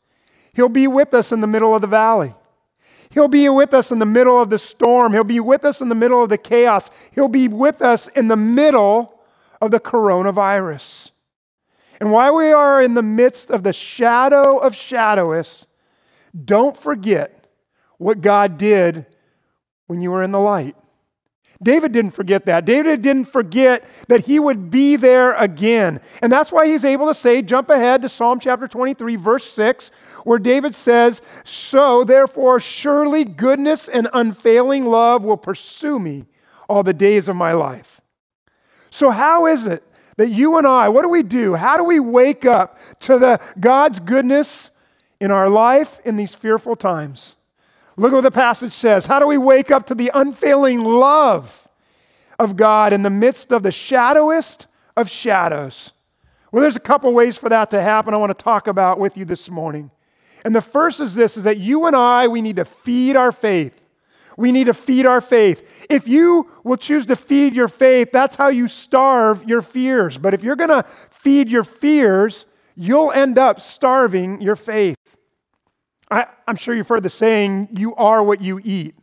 He'll 0.54 0.68
be 0.68 0.86
with 0.86 1.12
us 1.12 1.32
in 1.32 1.40
the 1.40 1.46
middle 1.46 1.74
of 1.74 1.82
the 1.82 1.86
valley. 1.86 2.34
He'll 3.10 3.28
be 3.28 3.48
with 3.48 3.74
us 3.74 3.92
in 3.92 3.98
the 3.98 4.06
middle 4.06 4.40
of 4.40 4.50
the 4.50 4.58
storm. 4.58 5.12
He'll 5.12 5.24
be 5.24 5.40
with 5.40 5.64
us 5.64 5.80
in 5.80 5.88
the 5.88 5.94
middle 5.94 6.22
of 6.22 6.28
the 6.28 6.38
chaos. 6.38 6.90
He'll 7.12 7.28
be 7.28 7.48
with 7.48 7.82
us 7.82 8.08
in 8.08 8.28
the 8.28 8.36
middle 8.36 9.20
of 9.60 9.70
the 9.70 9.80
coronavirus. 9.80 11.10
And 12.00 12.12
while 12.12 12.36
we 12.36 12.52
are 12.52 12.82
in 12.82 12.94
the 12.94 13.02
midst 13.02 13.50
of 13.50 13.62
the 13.62 13.72
shadow 13.72 14.58
of 14.58 14.74
shadowest, 14.74 15.66
don't 16.44 16.76
forget 16.76 17.46
what 17.98 18.20
God 18.20 18.58
did 18.58 19.06
when 19.86 20.00
you 20.00 20.10
were 20.10 20.22
in 20.22 20.32
the 20.32 20.40
light. 20.40 20.76
David 21.62 21.92
didn't 21.92 22.10
forget 22.10 22.44
that. 22.46 22.66
David 22.66 23.00
didn't 23.00 23.26
forget 23.26 23.84
that 24.08 24.26
he 24.26 24.38
would 24.38 24.70
be 24.70 24.96
there 24.96 25.32
again. 25.34 26.00
And 26.20 26.30
that's 26.30 26.52
why 26.52 26.66
he's 26.66 26.84
able 26.84 27.06
to 27.06 27.14
say, 27.14 27.40
jump 27.40 27.70
ahead 27.70 28.02
to 28.02 28.08
Psalm 28.08 28.40
chapter 28.40 28.68
23, 28.68 29.16
verse 29.16 29.50
6, 29.50 29.90
where 30.24 30.38
David 30.38 30.74
says, 30.74 31.22
So 31.44 32.04
therefore, 32.04 32.60
surely 32.60 33.24
goodness 33.24 33.88
and 33.88 34.08
unfailing 34.12 34.84
love 34.84 35.22
will 35.22 35.38
pursue 35.38 35.98
me 35.98 36.26
all 36.68 36.82
the 36.82 36.92
days 36.92 37.26
of 37.26 37.36
my 37.36 37.52
life. 37.52 38.02
So, 38.90 39.10
how 39.10 39.46
is 39.46 39.66
it 39.66 39.82
that 40.16 40.30
you 40.30 40.56
and 40.58 40.66
I, 40.66 40.88
what 40.88 41.02
do 41.02 41.08
we 41.08 41.22
do? 41.22 41.54
How 41.54 41.76
do 41.76 41.84
we 41.84 42.00
wake 42.00 42.44
up 42.44 42.78
to 43.00 43.18
the 43.18 43.40
God's 43.60 44.00
goodness 44.00 44.70
in 45.20 45.30
our 45.30 45.48
life 45.48 46.00
in 46.04 46.16
these 46.16 46.34
fearful 46.34 46.76
times? 46.76 47.36
Look 47.96 48.12
what 48.12 48.22
the 48.22 48.30
passage 48.30 48.72
says. 48.72 49.06
How 49.06 49.18
do 49.18 49.26
we 49.26 49.38
wake 49.38 49.70
up 49.70 49.86
to 49.86 49.94
the 49.94 50.10
unfailing 50.14 50.84
love 50.84 51.66
of 52.38 52.56
God 52.56 52.92
in 52.92 53.02
the 53.02 53.10
midst 53.10 53.52
of 53.52 53.62
the 53.62 53.72
shadowest 53.72 54.66
of 54.96 55.08
shadows? 55.08 55.92
Well, 56.52 56.62
there's 56.62 56.76
a 56.76 56.80
couple 56.80 57.12
ways 57.12 57.36
for 57.36 57.48
that 57.48 57.70
to 57.70 57.80
happen 57.80 58.14
I 58.14 58.18
want 58.18 58.36
to 58.36 58.44
talk 58.44 58.66
about 58.66 58.98
with 58.98 59.16
you 59.16 59.24
this 59.24 59.48
morning. 59.50 59.90
And 60.44 60.54
the 60.54 60.60
first 60.60 61.00
is 61.00 61.14
this 61.14 61.36
is 61.36 61.44
that 61.44 61.58
you 61.58 61.86
and 61.86 61.96
I 61.96 62.28
we 62.28 62.40
need 62.40 62.56
to 62.56 62.64
feed 62.64 63.16
our 63.16 63.32
faith. 63.32 63.80
We 64.36 64.52
need 64.52 64.64
to 64.64 64.74
feed 64.74 65.06
our 65.06 65.20
faith. 65.20 65.86
If 65.88 66.06
you 66.06 66.50
will 66.62 66.76
choose 66.76 67.06
to 67.06 67.16
feed 67.16 67.54
your 67.54 67.68
faith, 67.68 68.10
that's 68.12 68.36
how 68.36 68.48
you 68.48 68.68
starve 68.68 69.48
your 69.48 69.62
fears. 69.62 70.18
But 70.18 70.34
if 70.34 70.44
you're 70.44 70.56
going 70.56 70.70
to 70.70 70.84
feed 71.10 71.48
your 71.48 71.64
fears, 71.64 72.44
you'll 72.74 73.12
end 73.12 73.38
up 73.38 73.60
starving 73.60 74.40
your 74.42 74.56
faith. 74.56 74.96
I, 76.10 76.26
am 76.46 76.56
sure 76.56 76.74
you've 76.74 76.88
heard 76.88 77.02
the 77.02 77.10
saying, 77.10 77.68
you 77.72 77.94
are 77.96 78.22
what 78.22 78.40
you 78.40 78.60
eat. 78.62 78.94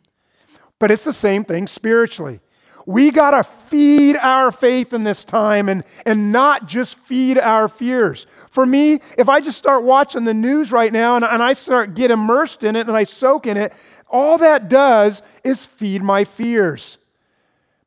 But 0.79 0.91
it's 0.91 1.03
the 1.03 1.13
same 1.13 1.43
thing 1.43 1.67
spiritually. 1.67 2.39
We 2.85 3.11
got 3.11 3.31
to 3.31 3.43
feed 3.43 4.17
our 4.17 4.51
faith 4.51 4.93
in 4.93 5.03
this 5.05 5.23
time 5.23 5.69
and, 5.69 5.83
and 6.05 6.31
not 6.31 6.67
just 6.67 6.97
feed 6.97 7.37
our 7.37 7.67
fears. 7.69 8.27
For 8.49 8.65
me, 8.65 8.99
if 9.17 9.29
I 9.29 9.39
just 9.39 9.57
start 9.57 9.83
watching 9.83 10.25
the 10.25 10.33
news 10.33 10.71
right 10.71 10.91
now 10.91 11.15
and, 11.15 11.23
and 11.23 11.41
I 11.41 11.53
start 11.53 11.95
get 11.95 12.11
immersed 12.11 12.63
in 12.63 12.75
it 12.75 12.87
and 12.87 12.95
I 12.95 13.05
soak 13.05 13.47
in 13.47 13.55
it, 13.55 13.73
all 14.13 14.37
that 14.37 14.69
does 14.69 15.23
is 15.43 15.65
feed 15.65 16.03
my 16.03 16.23
fears. 16.23 16.99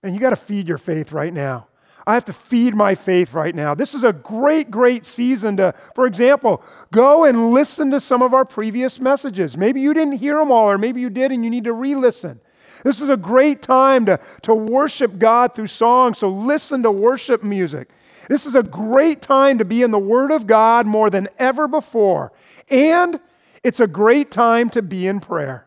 And 0.02 0.12
you 0.12 0.20
got 0.20 0.30
to 0.30 0.36
feed 0.36 0.68
your 0.68 0.76
faith 0.76 1.12
right 1.12 1.32
now. 1.32 1.68
I 2.06 2.14
have 2.14 2.24
to 2.26 2.32
feed 2.32 2.74
my 2.74 2.94
faith 2.94 3.32
right 3.32 3.54
now. 3.54 3.74
This 3.74 3.94
is 3.94 4.04
a 4.04 4.12
great, 4.12 4.70
great 4.70 5.06
season 5.06 5.56
to, 5.56 5.74
for 5.94 6.06
example, 6.06 6.62
go 6.92 7.24
and 7.24 7.50
listen 7.50 7.90
to 7.92 8.00
some 8.00 8.22
of 8.22 8.34
our 8.34 8.44
previous 8.44 9.00
messages. 9.00 9.56
Maybe 9.56 9.80
you 9.80 9.94
didn't 9.94 10.18
hear 10.18 10.36
them 10.38 10.52
all, 10.52 10.70
or 10.70 10.78
maybe 10.78 11.00
you 11.00 11.10
did 11.10 11.32
and 11.32 11.42
you 11.42 11.50
need 11.50 11.64
to 11.64 11.72
re 11.72 11.96
listen. 11.96 12.40
This 12.84 13.00
is 13.00 13.08
a 13.08 13.16
great 13.16 13.62
time 13.62 14.06
to, 14.06 14.20
to 14.42 14.54
worship 14.54 15.18
God 15.18 15.54
through 15.54 15.66
song, 15.66 16.14
so 16.14 16.28
listen 16.28 16.82
to 16.84 16.90
worship 16.92 17.42
music. 17.42 17.88
This 18.28 18.46
is 18.46 18.54
a 18.54 18.62
great 18.62 19.22
time 19.22 19.58
to 19.58 19.64
be 19.64 19.82
in 19.82 19.90
the 19.90 19.98
Word 19.98 20.30
of 20.30 20.46
God 20.46 20.86
more 20.86 21.10
than 21.10 21.28
ever 21.38 21.66
before. 21.66 22.32
And 22.68 23.18
it's 23.64 23.80
a 23.80 23.86
great 23.86 24.30
time 24.30 24.70
to 24.70 24.82
be 24.82 25.06
in 25.08 25.18
prayer. 25.18 25.65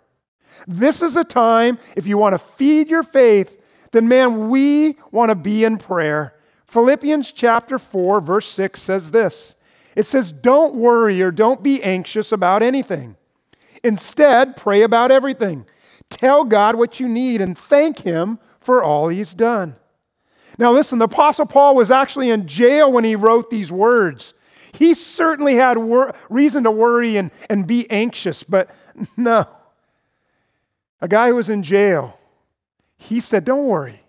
This 0.67 1.01
is 1.01 1.15
a 1.15 1.23
time, 1.23 1.79
if 1.95 2.07
you 2.07 2.17
want 2.17 2.33
to 2.33 2.39
feed 2.39 2.89
your 2.89 3.03
faith, 3.03 3.61
then 3.91 4.07
man, 4.07 4.49
we 4.49 4.97
want 5.11 5.29
to 5.29 5.35
be 5.35 5.63
in 5.63 5.77
prayer. 5.77 6.35
Philippians 6.65 7.31
chapter 7.31 7.79
4, 7.79 8.21
verse 8.21 8.47
6 8.47 8.81
says 8.81 9.11
this 9.11 9.55
It 9.95 10.05
says, 10.05 10.31
Don't 10.31 10.75
worry 10.75 11.21
or 11.21 11.31
don't 11.31 11.63
be 11.63 11.81
anxious 11.83 12.31
about 12.31 12.61
anything. 12.61 13.15
Instead, 13.83 14.57
pray 14.57 14.83
about 14.83 15.11
everything. 15.11 15.65
Tell 16.09 16.43
God 16.43 16.75
what 16.75 16.99
you 16.99 17.07
need 17.07 17.41
and 17.41 17.57
thank 17.57 17.99
Him 17.99 18.39
for 18.59 18.83
all 18.83 19.07
He's 19.07 19.33
done. 19.33 19.75
Now, 20.57 20.73
listen, 20.73 20.99
the 20.99 21.05
Apostle 21.05 21.45
Paul 21.45 21.75
was 21.75 21.89
actually 21.89 22.29
in 22.29 22.45
jail 22.45 22.91
when 22.91 23.05
he 23.05 23.15
wrote 23.15 23.49
these 23.49 23.71
words. 23.71 24.33
He 24.73 24.93
certainly 24.93 25.55
had 25.55 25.77
wor- 25.77 26.13
reason 26.29 26.63
to 26.65 26.71
worry 26.71 27.15
and, 27.15 27.31
and 27.49 27.65
be 27.65 27.89
anxious, 27.89 28.43
but 28.43 28.69
no. 29.17 29.47
A 31.01 31.07
guy 31.07 31.29
who 31.29 31.35
was 31.35 31.49
in 31.49 31.63
jail 31.63 32.19
he 32.99 33.21
said, 33.21 33.45
Don't 33.45 33.65
worry. 33.65 34.01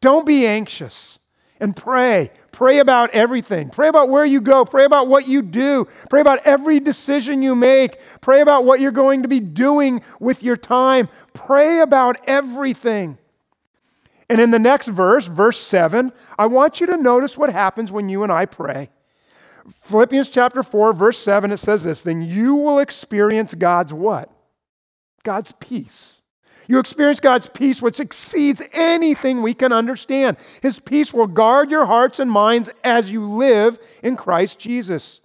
Don't 0.00 0.24
be 0.24 0.46
anxious 0.46 1.18
and 1.60 1.74
pray. 1.74 2.30
Pray 2.52 2.78
about 2.78 3.10
everything. 3.10 3.68
Pray 3.68 3.88
about 3.88 4.08
where 4.08 4.24
you 4.24 4.40
go. 4.40 4.64
Pray 4.64 4.84
about 4.84 5.08
what 5.08 5.26
you 5.26 5.42
do. 5.42 5.88
Pray 6.08 6.20
about 6.20 6.46
every 6.46 6.78
decision 6.78 7.42
you 7.42 7.56
make. 7.56 7.98
Pray 8.20 8.40
about 8.40 8.64
what 8.64 8.80
you're 8.80 8.92
going 8.92 9.22
to 9.22 9.28
be 9.28 9.40
doing 9.40 10.00
with 10.20 10.42
your 10.42 10.56
time. 10.56 11.08
Pray 11.34 11.80
about 11.80 12.16
everything. 12.28 13.18
And 14.28 14.40
in 14.40 14.52
the 14.52 14.58
next 14.58 14.86
verse, 14.88 15.26
verse 15.26 15.58
7, 15.58 16.12
I 16.38 16.46
want 16.46 16.80
you 16.80 16.86
to 16.86 16.96
notice 16.96 17.36
what 17.36 17.50
happens 17.50 17.90
when 17.90 18.08
you 18.08 18.22
and 18.22 18.30
I 18.30 18.46
pray. 18.46 18.90
Philippians 19.82 20.28
chapter 20.28 20.62
4, 20.62 20.92
verse 20.92 21.18
7, 21.18 21.50
it 21.50 21.56
says 21.56 21.82
this 21.84 22.02
Then 22.02 22.22
you 22.22 22.54
will 22.54 22.78
experience 22.78 23.54
God's 23.54 23.92
what? 23.92 24.30
God's 25.24 25.52
peace. 25.58 26.17
You 26.68 26.78
experience 26.78 27.18
God's 27.18 27.48
peace, 27.48 27.80
which 27.80 27.98
exceeds 27.98 28.62
anything 28.72 29.42
we 29.42 29.54
can 29.54 29.72
understand. 29.72 30.36
His 30.62 30.78
peace 30.78 31.14
will 31.14 31.26
guard 31.26 31.70
your 31.70 31.86
hearts 31.86 32.20
and 32.20 32.30
minds 32.30 32.68
as 32.84 33.10
you 33.10 33.24
live 33.24 33.78
in 34.02 34.16
Christ 34.16 34.58
Jesus. 34.58 35.20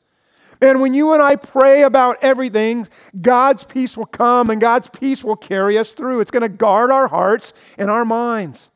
And 0.62 0.80
when 0.80 0.94
you 0.94 1.12
and 1.12 1.22
I 1.22 1.36
pray 1.36 1.84
about 1.84 2.18
everything, 2.22 2.88
God's 3.22 3.66
peace 3.66 3.98
will 3.98 4.06
come 4.06 4.50
and 4.50 4.62
God's 4.62 4.88
peace 4.88 5.22
will 5.22 5.36
carry 5.36 5.78
us 5.78 5.92
through. 5.92 6.22
It's 6.22 6.32
going 6.32 6.44
to 6.44 6.50
guard 6.50 6.90
our 6.90 7.08
hearts 7.08 7.54
and 7.78 7.92
our 7.92 8.06
minds. 8.06 8.70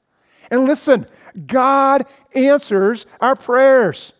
And 0.51 0.65
listen, 0.65 1.07
God 1.45 2.05
answers 2.35 3.05
our 3.21 3.37
prayers. 3.37 4.11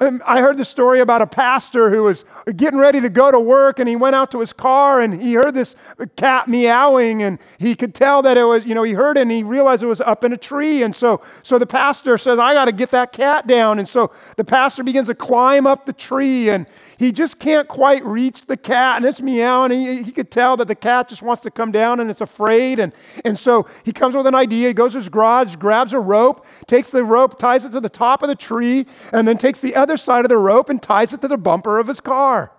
Um, 0.00 0.22
I 0.24 0.40
heard 0.40 0.58
the 0.58 0.64
story 0.64 1.00
about 1.00 1.22
a 1.22 1.26
pastor 1.26 1.90
who 1.90 2.02
was 2.02 2.24
getting 2.56 2.78
ready 2.78 3.00
to 3.00 3.08
go 3.08 3.30
to 3.30 3.38
work 3.38 3.78
and 3.78 3.88
he 3.88 3.96
went 3.96 4.14
out 4.14 4.30
to 4.32 4.40
his 4.40 4.52
car 4.52 5.00
and 5.00 5.20
he 5.20 5.34
heard 5.34 5.54
this 5.54 5.76
cat 6.16 6.48
meowing 6.48 7.22
and 7.22 7.38
he 7.58 7.74
could 7.74 7.94
tell 7.94 8.22
that 8.22 8.36
it 8.36 8.44
was, 8.44 8.64
you 8.64 8.74
know, 8.74 8.82
he 8.82 8.92
heard 8.92 9.16
it 9.16 9.22
and 9.22 9.30
he 9.30 9.42
realized 9.42 9.82
it 9.82 9.86
was 9.86 10.00
up 10.00 10.24
in 10.24 10.32
a 10.32 10.36
tree. 10.36 10.82
And 10.82 10.94
so, 10.94 11.20
so 11.42 11.58
the 11.58 11.66
pastor 11.66 12.18
says, 12.18 12.38
I 12.38 12.54
got 12.54 12.66
to 12.66 12.72
get 12.72 12.90
that 12.90 13.12
cat 13.12 13.46
down. 13.46 13.78
And 13.78 13.88
so 13.88 14.10
the 14.36 14.44
pastor 14.44 14.82
begins 14.82 15.08
to 15.08 15.14
climb 15.14 15.66
up 15.66 15.86
the 15.86 15.92
tree 15.92 16.48
and 16.50 16.66
he 16.98 17.12
just 17.12 17.38
can't 17.38 17.68
quite 17.68 18.04
reach 18.04 18.46
the 18.46 18.56
cat 18.56 18.96
and 18.96 19.06
it's 19.06 19.20
meowing. 19.20 19.70
He, 19.70 20.02
he 20.02 20.12
could 20.12 20.30
tell 20.30 20.56
that 20.56 20.68
the 20.68 20.74
cat 20.74 21.08
just 21.08 21.22
wants 21.22 21.42
to 21.42 21.50
come 21.50 21.72
down 21.72 22.00
and 22.00 22.10
it's 22.10 22.20
afraid. 22.20 22.78
And, 22.78 22.92
and 23.24 23.38
so 23.38 23.66
he 23.84 23.92
comes 23.92 24.14
with 24.14 24.26
an 24.26 24.34
idea. 24.34 24.68
He 24.68 24.74
goes 24.74 24.92
to 24.92 24.98
his 24.98 25.08
garage, 25.08 25.56
grabs 25.56 25.92
a 25.92 26.00
rope, 26.00 26.46
takes 26.66 26.90
the 26.90 27.04
rope, 27.04 27.38
ties 27.38 27.64
it 27.64 27.70
to 27.70 27.80
the 27.80 27.88
top 27.88 28.22
of 28.22 28.28
the 28.28 28.34
tree, 28.34 28.86
and 29.12 29.26
then 29.26 29.38
takes 29.38 29.60
the 29.60 29.74
other 29.74 29.96
side 29.96 30.24
of 30.24 30.28
the 30.28 30.38
rope 30.38 30.68
and 30.68 30.82
ties 30.82 31.12
it 31.12 31.20
to 31.20 31.28
the 31.28 31.38
bumper 31.38 31.78
of 31.78 31.86
his 31.86 32.00
car. 32.00 32.52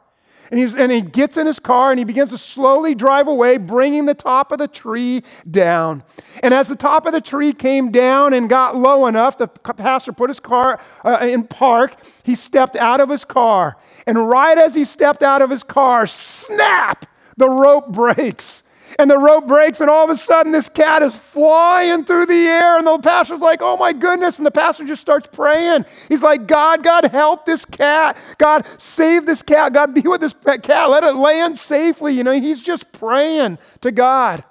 And, 0.51 0.59
he's, 0.59 0.75
and 0.75 0.91
he 0.91 1.01
gets 1.01 1.37
in 1.37 1.47
his 1.47 1.59
car 1.59 1.91
and 1.91 1.99
he 1.99 2.05
begins 2.05 2.29
to 2.31 2.37
slowly 2.37 2.95
drive 2.95 3.27
away, 3.27 3.57
bringing 3.57 4.05
the 4.05 4.13
top 4.13 4.51
of 4.51 4.59
the 4.59 4.67
tree 4.67 5.23
down. 5.49 6.03
And 6.43 6.53
as 6.53 6.67
the 6.67 6.75
top 6.75 7.05
of 7.05 7.13
the 7.13 7.21
tree 7.21 7.53
came 7.53 7.91
down 7.91 8.33
and 8.33 8.49
got 8.49 8.75
low 8.75 9.07
enough, 9.07 9.37
the 9.37 9.47
pastor 9.47 10.11
put 10.13 10.29
his 10.29 10.39
car 10.39 10.79
uh, 11.03 11.19
in 11.21 11.47
park. 11.47 11.95
He 12.23 12.35
stepped 12.35 12.75
out 12.75 12.99
of 12.99 13.09
his 13.09 13.25
car. 13.25 13.77
And 14.05 14.27
right 14.27 14.57
as 14.57 14.75
he 14.75 14.85
stepped 14.85 15.23
out 15.23 15.41
of 15.41 15.49
his 15.49 15.63
car, 15.63 16.05
snap, 16.07 17.05
the 17.37 17.49
rope 17.49 17.91
breaks 17.91 18.63
and 18.97 19.09
the 19.09 19.17
rope 19.17 19.47
breaks, 19.47 19.81
and 19.81 19.89
all 19.89 20.03
of 20.03 20.09
a 20.09 20.17
sudden 20.17 20.51
this 20.51 20.69
cat 20.69 21.01
is 21.01 21.15
flying 21.15 22.05
through 22.05 22.25
the 22.25 22.47
air, 22.47 22.77
and 22.77 22.87
the 22.87 22.97
pastor's 22.99 23.39
like, 23.39 23.59
oh 23.61 23.77
my 23.77 23.93
goodness, 23.93 24.37
and 24.37 24.45
the 24.45 24.51
pastor 24.51 24.85
just 24.85 25.01
starts 25.01 25.27
praying. 25.31 25.85
He's 26.07 26.23
like, 26.23 26.47
God, 26.47 26.83
God, 26.83 27.05
help 27.05 27.45
this 27.45 27.65
cat. 27.65 28.17
God, 28.37 28.65
save 28.77 29.25
this 29.25 29.41
cat. 29.41 29.73
God, 29.73 29.93
be 29.93 30.01
with 30.01 30.21
this 30.21 30.35
cat. 30.61 30.89
Let 30.89 31.03
it 31.03 31.15
land 31.15 31.59
safely. 31.59 32.13
You 32.13 32.23
know, 32.23 32.31
he's 32.31 32.61
just 32.61 32.91
praying 32.91 33.57
to 33.81 33.91
God. 33.91 34.43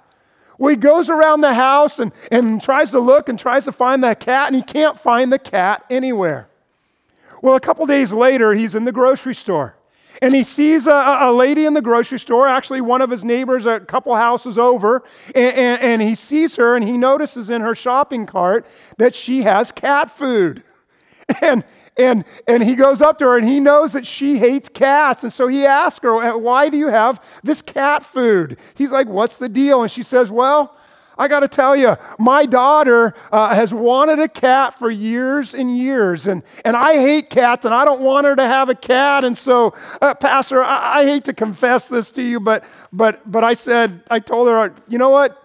Well, 0.57 0.69
he 0.69 0.77
goes 0.77 1.09
around 1.09 1.41
the 1.41 1.53
house 1.53 1.99
and, 1.99 2.13
and 2.31 2.61
tries 2.61 2.91
to 2.91 2.99
look 2.99 3.27
and 3.27 3.37
tries 3.37 3.65
to 3.65 3.71
find 3.71 4.03
that 4.03 4.19
cat, 4.19 4.47
and 4.47 4.55
he 4.55 4.61
can't 4.61 4.99
find 4.99 5.31
the 5.31 5.39
cat 5.39 5.83
anywhere. 5.89 6.47
Well, 7.41 7.55
a 7.55 7.59
couple 7.59 7.85
days 7.85 8.13
later, 8.13 8.53
he's 8.53 8.75
in 8.75 8.85
the 8.85 8.91
grocery 8.91 9.35
store 9.35 9.75
and 10.21 10.35
he 10.35 10.43
sees 10.43 10.87
a, 10.87 11.17
a, 11.21 11.31
lady 11.31 11.65
in 11.65 11.73
the 11.73 11.81
grocery 11.81 12.19
store, 12.19 12.47
actually 12.47 12.81
one 12.81 13.01
of 13.01 13.09
his 13.09 13.23
neighbors 13.23 13.65
a 13.65 13.79
couple 13.79 14.15
houses 14.15 14.57
over, 14.57 15.03
and, 15.33 15.55
and, 15.55 15.81
and, 15.81 16.01
he 16.01 16.15
sees 16.15 16.55
her 16.55 16.75
and 16.75 16.83
he 16.83 16.93
notices 16.93 17.49
in 17.49 17.61
her 17.61 17.75
shopping 17.75 18.25
cart 18.25 18.65
that 18.97 19.15
she 19.15 19.41
has 19.43 19.71
cat 19.71 20.11
food. 20.11 20.63
And, 21.41 21.65
and, 21.97 22.23
and 22.47 22.63
he 22.63 22.75
goes 22.75 23.01
up 23.01 23.17
to 23.17 23.25
her 23.25 23.37
and 23.37 23.47
he 23.47 23.59
knows 23.59 23.93
that 23.93 24.05
she 24.05 24.37
hates 24.37 24.69
cats. 24.69 25.23
And 25.23 25.33
so 25.33 25.47
he 25.47 25.65
asks 25.65 26.03
her, 26.03 26.37
Why 26.37 26.69
do 26.69 26.77
you 26.77 26.87
have 26.87 27.19
this 27.43 27.63
cat 27.63 28.03
food? 28.03 28.57
He's 28.75 28.91
like, 28.91 29.07
What's 29.07 29.37
the 29.37 29.49
deal? 29.49 29.81
And 29.81 29.89
she 29.89 30.03
says, 30.03 30.29
Well, 30.29 30.77
I 31.17 31.27
got 31.27 31.41
to 31.41 31.47
tell 31.47 31.75
you, 31.75 31.95
my 32.19 32.45
daughter 32.45 33.13
uh, 33.31 33.55
has 33.55 33.73
wanted 33.73 34.19
a 34.19 34.27
cat 34.27 34.77
for 34.77 34.89
years 34.89 35.53
and 35.53 35.77
years, 35.77 36.27
and, 36.27 36.43
and 36.63 36.75
I 36.75 36.93
hate 36.93 37.29
cats, 37.29 37.65
and 37.65 37.73
I 37.73 37.85
don't 37.85 38.01
want 38.01 38.25
her 38.25 38.35
to 38.35 38.43
have 38.45 38.69
a 38.69 38.75
cat. 38.75 39.23
And 39.23 39.37
so, 39.37 39.73
uh, 40.01 40.13
Pastor, 40.15 40.63
I, 40.63 40.99
I 40.99 41.03
hate 41.05 41.23
to 41.25 41.33
confess 41.33 41.87
this 41.87 42.11
to 42.11 42.21
you, 42.21 42.39
but, 42.39 42.63
but, 42.91 43.29
but 43.29 43.43
I 43.43 43.53
said, 43.53 44.03
I 44.09 44.19
told 44.19 44.49
her, 44.49 44.73
you 44.87 44.97
know 44.97 45.09
what? 45.09 45.44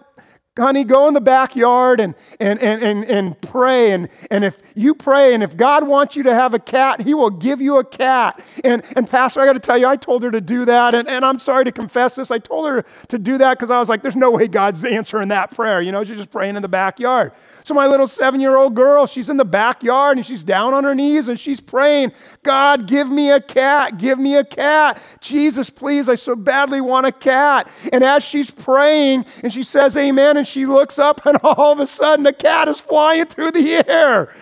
Honey, 0.57 0.83
go 0.83 1.07
in 1.07 1.13
the 1.13 1.21
backyard 1.21 2.01
and, 2.01 2.13
and, 2.39 2.59
and, 2.59 2.83
and, 2.83 3.05
and 3.05 3.41
pray. 3.41 3.91
And, 3.91 4.09
and 4.29 4.43
if 4.43 4.61
you 4.75 4.93
pray, 4.93 5.33
and 5.33 5.43
if 5.43 5.55
God 5.55 5.87
wants 5.87 6.17
you 6.17 6.23
to 6.23 6.33
have 6.33 6.53
a 6.53 6.59
cat, 6.59 7.01
He 7.01 7.13
will 7.13 7.29
give 7.29 7.61
you 7.61 7.77
a 7.77 7.85
cat. 7.85 8.43
And, 8.65 8.83
and 8.97 9.09
Pastor, 9.09 9.39
I 9.39 9.45
got 9.45 9.53
to 9.53 9.59
tell 9.59 9.77
you, 9.77 9.87
I 9.87 9.95
told 9.95 10.23
her 10.23 10.31
to 10.31 10.41
do 10.41 10.65
that. 10.65 10.93
And, 10.93 11.07
and 11.07 11.23
I'm 11.23 11.39
sorry 11.39 11.63
to 11.65 11.71
confess 11.71 12.15
this. 12.15 12.31
I 12.31 12.39
told 12.39 12.67
her 12.67 12.83
to 13.07 13.17
do 13.17 13.37
that 13.37 13.57
because 13.57 13.71
I 13.71 13.79
was 13.79 13.87
like, 13.87 14.01
there's 14.01 14.17
no 14.17 14.31
way 14.31 14.49
God's 14.49 14.83
answering 14.91 15.29
that 15.29 15.51
prayer. 15.51 15.81
You 15.81 15.93
know, 15.93 16.03
she's 16.03 16.17
just 16.17 16.31
praying 16.31 16.57
in 16.57 16.61
the 16.61 16.67
backyard. 16.67 17.31
So 17.63 17.73
my 17.73 17.87
little 17.87 18.07
seven 18.07 18.41
year 18.41 18.57
old 18.57 18.75
girl, 18.75 19.07
she's 19.07 19.29
in 19.29 19.37
the 19.37 19.45
backyard 19.45 20.17
and 20.17 20.25
she's 20.25 20.43
down 20.43 20.73
on 20.73 20.83
her 20.83 20.95
knees 20.95 21.29
and 21.29 21.39
she's 21.39 21.61
praying, 21.61 22.11
God, 22.43 22.87
give 22.87 23.09
me 23.09 23.31
a 23.31 23.39
cat. 23.39 23.97
Give 23.97 24.19
me 24.19 24.35
a 24.35 24.43
cat. 24.43 25.01
Jesus, 25.21 25.69
please, 25.69 26.09
I 26.09 26.15
so 26.15 26.35
badly 26.35 26.81
want 26.81 27.05
a 27.05 27.11
cat. 27.13 27.69
And 27.93 28.03
as 28.03 28.25
she's 28.25 28.51
praying 28.51 29.25
and 29.43 29.53
she 29.53 29.63
says, 29.63 29.95
Amen, 29.95 30.40
and 30.41 30.47
she 30.47 30.65
looks 30.65 30.97
up, 30.97 31.23
and 31.27 31.37
all 31.43 31.71
of 31.71 31.79
a 31.79 31.85
sudden, 31.85 32.25
a 32.25 32.33
cat 32.33 32.67
is 32.67 32.79
flying 32.79 33.25
through 33.25 33.51
the 33.51 33.87
air 33.87 34.33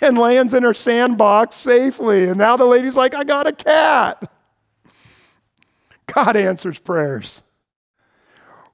and 0.00 0.18
lands 0.18 0.52
in 0.52 0.64
her 0.64 0.74
sandbox 0.74 1.54
safely. 1.54 2.24
And 2.24 2.38
now 2.38 2.56
the 2.56 2.64
lady's 2.64 2.96
like, 2.96 3.14
I 3.14 3.22
got 3.22 3.46
a 3.46 3.52
cat. 3.52 4.30
God 6.06 6.34
answers 6.34 6.80
prayers. 6.80 7.42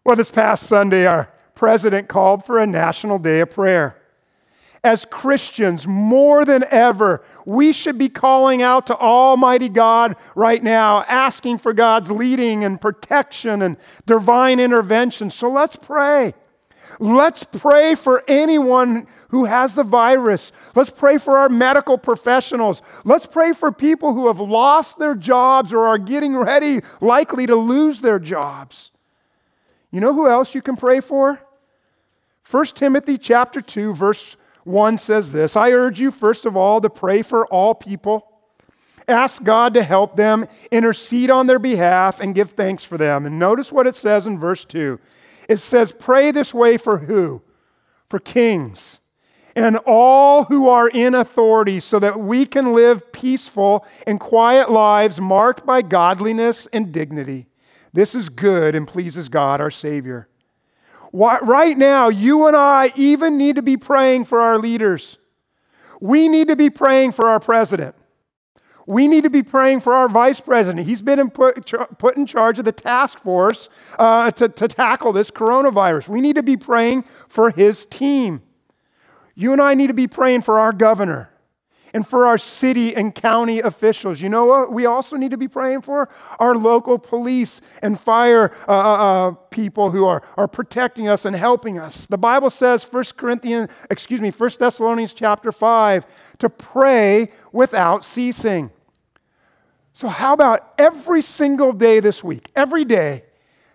Well, 0.04 0.16
this 0.16 0.30
past 0.30 0.62
Sunday, 0.62 1.06
our 1.06 1.30
president 1.54 2.09
called 2.09 2.47
for 2.47 2.59
a 2.59 2.66
national 2.66 3.18
day 3.18 3.40
of 3.40 3.50
prayer. 3.50 4.00
As 4.83 5.04
Christians, 5.04 5.87
more 5.87 6.47
than 6.47 6.64
ever, 6.71 7.23
we 7.44 7.73
should 7.73 7.99
be 7.99 8.09
calling 8.09 8.62
out 8.62 8.87
to 8.87 8.97
Almighty 8.97 9.68
God 9.68 10.16
right 10.35 10.62
now, 10.62 11.02
asking 11.02 11.59
for 11.59 11.75
God's 11.75 12.11
leading 12.11 12.64
and 12.64 12.80
protection 12.80 13.61
and 13.61 13.76
divine 14.06 14.61
intervention. 14.61 15.30
So 15.30 15.50
let's 15.50 15.76
pray. 15.76 16.35
Let's 16.98 17.44
pray 17.44 17.94
for 17.94 18.22
anyone 18.28 19.06
who 19.28 19.44
has 19.44 19.74
the 19.74 19.82
virus. 19.82 20.52
Let's 20.74 20.90
pray 20.90 21.18
for 21.18 21.36
our 21.38 21.48
medical 21.48 21.98
professionals. 21.98 22.82
Let's 23.04 23.26
pray 23.26 23.52
for 23.52 23.72
people 23.72 24.14
who 24.14 24.28
have 24.28 24.40
lost 24.40 24.98
their 24.98 25.14
jobs 25.14 25.72
or 25.72 25.86
are 25.86 25.98
getting 25.98 26.36
ready, 26.36 26.80
likely 27.00 27.46
to 27.46 27.56
lose 27.56 28.00
their 28.00 28.18
jobs. 28.18 28.90
You 29.90 30.00
know 30.00 30.12
who 30.12 30.28
else 30.28 30.54
you 30.54 30.62
can 30.62 30.76
pray 30.76 31.00
for? 31.00 31.40
1 32.50 32.66
Timothy 32.66 33.16
chapter 33.16 33.60
2 33.60 33.94
verse 33.94 34.36
1 34.64 34.98
says 34.98 35.32
this, 35.32 35.56
I 35.56 35.72
urge 35.72 36.00
you 36.00 36.10
first 36.10 36.46
of 36.46 36.56
all 36.56 36.80
to 36.80 36.90
pray 36.90 37.22
for 37.22 37.46
all 37.46 37.74
people. 37.74 38.26
Ask 39.06 39.42
God 39.42 39.74
to 39.74 39.82
help 39.82 40.16
them, 40.16 40.46
intercede 40.70 41.30
on 41.30 41.46
their 41.46 41.58
behalf 41.58 42.20
and 42.20 42.34
give 42.34 42.52
thanks 42.52 42.84
for 42.84 42.96
them. 42.96 43.26
And 43.26 43.38
notice 43.38 43.70
what 43.70 43.86
it 43.86 43.94
says 43.94 44.26
in 44.26 44.38
verse 44.38 44.64
2. 44.64 44.98
It 45.48 45.58
says, 45.58 45.92
Pray 45.92 46.30
this 46.30 46.52
way 46.54 46.76
for 46.76 46.98
who? 46.98 47.42
For 48.08 48.18
kings 48.18 49.00
and 49.56 49.76
all 49.86 50.44
who 50.44 50.68
are 50.68 50.88
in 50.88 51.14
authority, 51.14 51.80
so 51.80 51.98
that 51.98 52.18
we 52.18 52.44
can 52.44 52.72
live 52.72 53.12
peaceful 53.12 53.86
and 54.06 54.18
quiet 54.18 54.70
lives 54.70 55.20
marked 55.20 55.64
by 55.64 55.82
godliness 55.82 56.66
and 56.72 56.92
dignity. 56.92 57.46
This 57.92 58.14
is 58.14 58.28
good 58.28 58.74
and 58.74 58.88
pleases 58.88 59.28
God, 59.28 59.60
our 59.60 59.70
Savior. 59.70 60.28
Right 61.12 61.76
now, 61.76 62.08
you 62.08 62.48
and 62.48 62.56
I 62.56 62.92
even 62.96 63.38
need 63.38 63.54
to 63.56 63.62
be 63.62 63.76
praying 63.76 64.24
for 64.24 64.40
our 64.40 64.58
leaders. 64.58 65.18
We 66.00 66.28
need 66.28 66.48
to 66.48 66.56
be 66.56 66.70
praying 66.70 67.12
for 67.12 67.28
our 67.28 67.38
president. 67.38 67.94
We 68.86 69.08
need 69.08 69.24
to 69.24 69.30
be 69.30 69.42
praying 69.42 69.80
for 69.80 69.94
our 69.94 70.08
vice 70.08 70.40
president. 70.40 70.86
He's 70.86 71.00
been 71.00 71.18
in 71.18 71.30
put, 71.30 71.72
put, 71.98 72.16
in 72.16 72.26
charge 72.26 72.58
of 72.58 72.66
the 72.66 72.72
task 72.72 73.18
force 73.20 73.68
uh, 73.98 74.30
to, 74.32 74.48
to 74.48 74.68
tackle 74.68 75.12
this 75.12 75.30
coronavirus. 75.30 76.08
We 76.08 76.20
need 76.20 76.36
to 76.36 76.42
be 76.42 76.56
praying 76.56 77.04
for 77.28 77.50
his 77.50 77.86
team. 77.86 78.42
You 79.34 79.52
and 79.52 79.62
I 79.62 79.74
need 79.74 79.86
to 79.86 79.94
be 79.94 80.06
praying 80.06 80.42
for 80.42 80.60
our 80.60 80.72
governor 80.72 81.30
and 81.94 82.06
for 82.06 82.26
our 82.26 82.36
city 82.36 82.94
and 82.94 83.14
county 83.14 83.60
officials. 83.60 84.20
You 84.20 84.28
know 84.28 84.44
what? 84.44 84.72
We 84.72 84.84
also 84.84 85.16
need 85.16 85.30
to 85.30 85.38
be 85.38 85.48
praying 85.48 85.82
for 85.82 86.08
our 86.40 86.56
local 86.56 86.98
police 86.98 87.60
and 87.80 87.98
fire 87.98 88.52
uh, 88.68 88.72
uh, 88.72 88.74
uh 88.74 89.30
people 89.50 89.92
who 89.92 90.04
are, 90.04 90.22
are 90.36 90.48
protecting 90.48 91.08
us 91.08 91.24
and 91.24 91.36
helping 91.36 91.78
us. 91.78 92.08
The 92.08 92.18
Bible 92.18 92.50
says, 92.50 92.84
1 92.84 93.04
Corinthians, 93.16 93.70
excuse 93.88 94.20
me, 94.20 94.30
1 94.30 94.50
Thessalonians 94.58 95.14
chapter 95.14 95.52
5, 95.52 96.36
to 96.40 96.50
pray 96.50 97.30
without 97.52 98.04
ceasing. 98.04 98.70
So, 99.94 100.08
how 100.08 100.32
about 100.34 100.74
every 100.76 101.22
single 101.22 101.72
day 101.72 102.00
this 102.00 102.22
week, 102.22 102.50
every 102.56 102.84
day, 102.84 103.22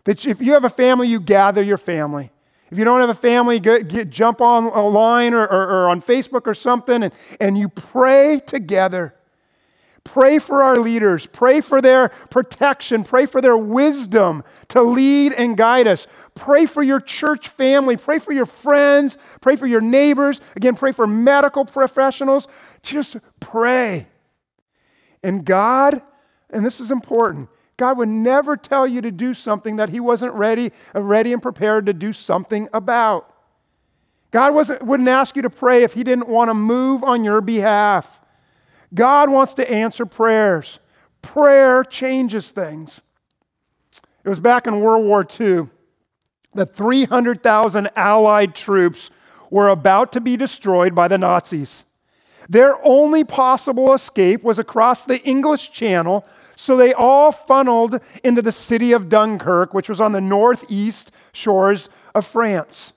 that 0.04 0.26
if 0.26 0.42
you 0.42 0.54
have 0.54 0.66
a 0.66 0.70
family, 0.70 1.08
you 1.08 1.20
gather 1.20 1.62
your 1.62 1.78
family 1.78 2.32
If 2.72 2.78
you 2.78 2.84
don't 2.84 3.00
have 3.00 3.10
a 3.10 3.14
family, 3.14 3.60
get, 3.60 3.88
get, 3.88 4.10
jump 4.10 4.42
online 4.42 5.34
or, 5.34 5.44
or, 5.44 5.70
or 5.70 5.90
on 5.90 6.02
Facebook 6.02 6.46
or 6.46 6.54
something 6.54 7.04
and, 7.04 7.14
and 7.40 7.58
you 7.58 7.70
pray 7.70 8.42
together. 8.46 9.16
Pray 10.04 10.40
for 10.40 10.64
our 10.64 10.76
leaders. 10.78 11.26
Pray 11.26 11.62
for 11.62 11.82
their 11.82 12.10
protection. 12.32 13.04
Pray 13.04 13.26
for 13.26 13.42
their 13.42 13.58
wisdom 13.58 14.44
to 14.70 14.82
lead 14.82 15.34
and 15.34 15.56
guide 15.56 15.88
us. 15.88 16.08
Pray 16.36 16.66
for 16.66 16.82
your 16.82 17.00
church 17.00 17.50
family. 17.50 17.96
Pray 17.96 18.20
for 18.20 18.34
your 18.34 18.46
friends. 18.46 19.18
Pray 19.42 19.56
for 19.56 19.68
your 19.68 19.82
neighbors. 19.82 20.42
Again, 20.56 20.76
pray 20.76 20.92
for 20.92 21.06
medical 21.06 21.66
professionals. 21.66 22.48
Just 22.82 23.18
pray. 23.40 24.08
And 25.22 25.46
God, 25.46 26.02
and 26.50 26.66
this 26.66 26.80
is 26.80 26.92
important, 26.92 27.50
God 27.78 27.98
would 27.98 28.10
never 28.10 28.58
tell 28.58 28.88
you 28.88 29.02
to 29.02 29.12
do 29.12 29.34
something 29.34 29.78
that 29.78 29.90
He 29.90 30.00
wasn't 30.00 30.34
ready, 30.34 30.72
ready 30.94 31.32
and 31.32 31.42
prepared 31.42 31.86
to 31.86 31.94
do 31.94 32.12
something 32.12 32.68
about. 32.74 33.34
God 34.32 34.54
wasn't, 34.54 34.84
wouldn't 34.84 35.10
ask 35.10 35.36
you 35.36 35.42
to 35.42 35.50
pray 35.50 35.84
if 35.84 35.94
He 35.94 36.04
didn't 36.04 36.28
want 36.28 36.50
to 36.50 36.54
move 36.54 37.04
on 37.04 37.24
your 37.24 37.42
behalf. 37.42 38.20
God 38.94 39.32
wants 39.32 39.54
to 39.56 39.72
answer 39.72 40.06
prayers. 40.06 40.80
Prayer 41.22 41.84
changes 41.84 42.50
things. 42.50 43.02
It 44.24 44.30
was 44.30 44.40
back 44.40 44.68
in 44.68 44.82
World 44.82 45.06
War 45.06 45.26
II 45.40 45.70
that 46.54 46.76
300,000 46.76 47.90
Allied 47.96 48.56
troops 48.56 49.10
were 49.50 49.70
about 49.70 50.12
to 50.14 50.22
be 50.22 50.36
destroyed 50.36 50.94
by 50.94 51.08
the 51.08 51.18
Nazis. 51.18 51.86
Their 52.48 52.84
only 52.84 53.24
possible 53.24 53.94
escape 53.94 54.44
was 54.44 54.58
across 54.58 55.06
the 55.06 55.22
English 55.24 55.72
Channel, 55.72 56.26
so 56.60 56.76
they 56.76 56.94
all 56.94 57.32
funneled 57.32 58.02
into 58.22 58.42
the 58.42 58.52
city 58.52 58.92
of 58.92 59.08
Dunkirk, 59.08 59.74
which 59.74 59.88
was 59.88 60.02
on 60.02 60.12
the 60.12 60.20
northeast 60.20 61.10
shores 61.32 61.88
of 62.14 62.28
France. 62.28 62.92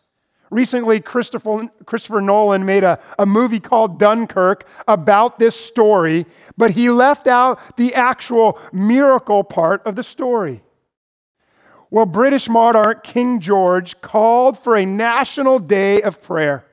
Recently, 0.51 0.99
Christopher, 0.99 1.71
Christopher 1.87 2.21
Nolan 2.21 2.67
made 2.67 2.83
a, 2.83 2.99
a 3.21 3.25
movie 3.25 3.61
called 3.61 4.01
Dunkirk 4.01 4.67
about 4.89 5.39
this 5.39 5.55
story, 5.55 6.27
but 6.57 6.73
he 6.73 6.91
left 6.91 7.29
out 7.29 7.77
the 7.77 7.95
actual 7.95 8.59
miracle 8.73 9.45
part 9.45 9.81
of 9.87 9.95
the 9.95 10.03
story. 10.03 10.65
Well, 11.89 12.07
British 12.07 12.49
monarch 12.49 13.05
King 13.05 13.39
George 13.39 14.01
called 14.01 14.59
for 14.59 14.77
a 14.77 14.85
national 14.85 15.61
day 15.61 16.03
of 16.03 16.21
prayer. 16.21 16.67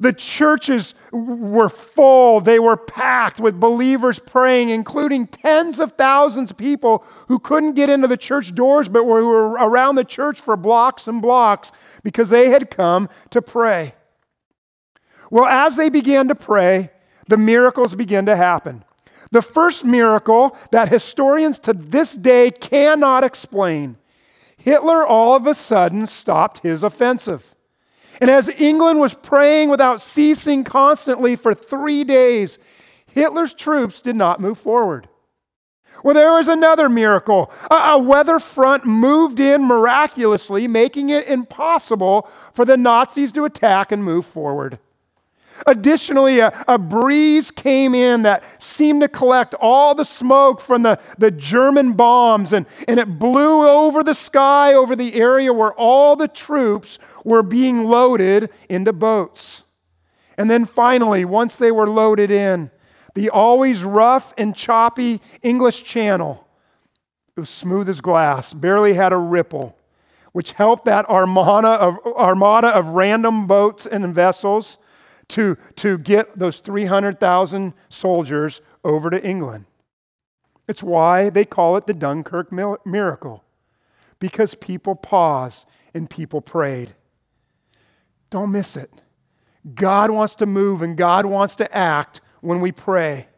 The 0.00 0.12
churches 0.12 0.94
were 1.12 1.68
full, 1.68 2.40
they 2.40 2.58
were 2.58 2.76
packed 2.76 3.38
with 3.38 3.60
believers 3.60 4.18
praying, 4.18 4.70
including 4.70 5.26
tens 5.26 5.78
of 5.78 5.92
thousands 5.92 6.50
of 6.50 6.56
people 6.56 7.04
who 7.28 7.38
couldn't 7.38 7.74
get 7.74 7.90
into 7.90 8.08
the 8.08 8.16
church 8.16 8.54
doors 8.54 8.88
but 8.88 9.04
were 9.04 9.50
around 9.52 9.94
the 9.94 10.04
church 10.04 10.40
for 10.40 10.56
blocks 10.56 11.06
and 11.06 11.22
blocks 11.22 11.70
because 12.02 12.28
they 12.30 12.50
had 12.50 12.70
come 12.70 13.08
to 13.30 13.40
pray. 13.40 13.94
Well, 15.30 15.46
as 15.46 15.76
they 15.76 15.88
began 15.88 16.28
to 16.28 16.34
pray, 16.34 16.90
the 17.28 17.36
miracles 17.36 17.94
began 17.94 18.26
to 18.26 18.36
happen. 18.36 18.84
The 19.30 19.42
first 19.42 19.84
miracle 19.84 20.56
that 20.70 20.90
historians 20.90 21.58
to 21.60 21.72
this 21.72 22.14
day 22.14 22.50
cannot 22.50 23.24
explain 23.24 23.96
Hitler 24.56 25.06
all 25.06 25.36
of 25.36 25.46
a 25.46 25.54
sudden 25.54 26.06
stopped 26.06 26.60
his 26.60 26.82
offensive. 26.82 27.53
And 28.20 28.30
as 28.30 28.48
England 28.48 29.00
was 29.00 29.14
praying 29.14 29.70
without 29.70 30.00
ceasing 30.00 30.64
constantly 30.64 31.36
for 31.36 31.54
three 31.54 32.04
days, 32.04 32.58
Hitler's 33.06 33.54
troops 33.54 34.00
did 34.00 34.16
not 34.16 34.40
move 34.40 34.58
forward. 34.58 35.08
Well, 36.02 36.14
there 36.14 36.32
was 36.32 36.48
another 36.48 36.88
miracle. 36.88 37.52
A, 37.70 37.98
weather 37.98 38.38
front 38.38 38.84
moved 38.84 39.38
in 39.38 39.64
miraculously, 39.64 40.66
making 40.66 41.10
it 41.10 41.28
impossible 41.28 42.28
for 42.52 42.64
the 42.64 42.76
Nazis 42.76 43.30
to 43.32 43.44
attack 43.44 43.92
and 43.92 44.02
move 44.02 44.26
forward. 44.26 44.78
Additionally, 45.66 46.40
a, 46.40 46.64
a, 46.66 46.78
breeze 46.78 47.50
came 47.50 47.94
in 47.94 48.22
that 48.22 48.44
seemed 48.62 49.00
to 49.02 49.08
collect 49.08 49.54
all 49.60 49.94
the 49.94 50.04
smoke 50.04 50.60
from 50.60 50.82
the, 50.82 50.98
the 51.18 51.30
German 51.30 51.92
bombs, 51.92 52.52
and, 52.52 52.66
and 52.88 52.98
it 52.98 53.18
blew 53.18 53.66
over 53.66 54.02
the 54.02 54.14
sky 54.14 54.74
over 54.74 54.96
the 54.96 55.14
area 55.14 55.52
where 55.52 55.72
all 55.74 56.16
the 56.16 56.28
troops 56.28 56.98
were 57.24 57.42
being 57.42 57.84
loaded 57.84 58.50
into 58.68 58.92
boats. 58.92 59.62
And 60.36 60.50
then 60.50 60.64
finally, 60.64 61.24
once 61.24 61.56
they 61.56 61.70
were 61.70 61.88
loaded 61.88 62.30
in, 62.30 62.70
the 63.14 63.30
always 63.30 63.84
rough 63.84 64.34
and 64.36 64.56
choppy 64.56 65.20
English 65.42 65.84
Channel, 65.84 66.46
it 67.36 67.40
was 67.40 67.50
smooth 67.50 67.88
as 67.88 68.00
glass, 68.00 68.52
barely 68.52 68.94
had 68.94 69.12
a 69.12 69.16
ripple, 69.16 69.76
which 70.32 70.52
helped 70.52 70.84
that 70.86 71.08
armada 71.08 71.68
of, 71.68 71.98
armada 72.16 72.68
of 72.68 72.88
random 72.88 73.46
boats 73.46 73.86
and 73.86 74.12
vessels 74.14 74.78
to, 75.28 75.56
to 75.76 75.98
get 75.98 76.38
those 76.38 76.60
300,000 76.60 77.74
soldiers 77.88 78.60
over 78.84 79.10
to 79.10 79.24
England. 79.24 79.66
It's 80.66 80.82
why 80.82 81.30
they 81.30 81.44
call 81.44 81.76
it 81.76 81.86
the 81.86 81.94
Dunkirk 81.94 82.50
miracle, 82.52 83.44
because 84.18 84.54
people 84.54 84.94
paused 84.94 85.66
and 85.92 86.08
people 86.08 86.40
prayed. 86.40 86.94
Don't 88.30 88.52
miss 88.52 88.76
it. 88.76 88.90
God 89.74 90.10
wants 90.10 90.34
to 90.36 90.46
move 90.46 90.82
and 90.82 90.96
God 90.96 91.26
wants 91.26 91.56
to 91.56 91.74
act 91.74 92.20
when 92.40 92.60
we 92.60 92.72
pray. 92.72 93.28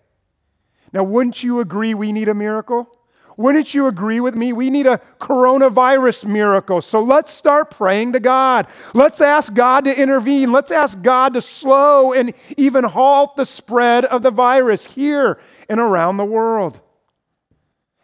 Now, 0.92 1.04
wouldn't 1.04 1.42
you 1.42 1.60
agree 1.60 1.94
we 1.94 2.12
need 2.12 2.28
a 2.28 2.34
miracle? 2.34 2.88
Wouldn't 3.36 3.74
you 3.74 3.86
agree 3.86 4.20
with 4.20 4.34
me? 4.34 4.52
We 4.52 4.70
need 4.70 4.86
a 4.86 5.00
coronavirus 5.20 6.24
miracle. 6.24 6.80
So 6.80 7.00
let's 7.00 7.30
start 7.30 7.70
praying 7.70 8.14
to 8.14 8.20
God. 8.20 8.66
Let's 8.94 9.20
ask 9.20 9.52
God 9.52 9.84
to 9.84 10.00
intervene. 10.00 10.52
Let's 10.52 10.70
ask 10.70 11.00
God 11.02 11.34
to 11.34 11.42
slow 11.42 12.14
and 12.14 12.32
even 12.56 12.84
halt 12.84 13.36
the 13.36 13.44
spread 13.44 14.06
of 14.06 14.22
the 14.22 14.30
virus 14.30 14.86
here 14.86 15.38
and 15.68 15.80
around 15.80 16.16
the 16.16 16.24
world. 16.24 16.80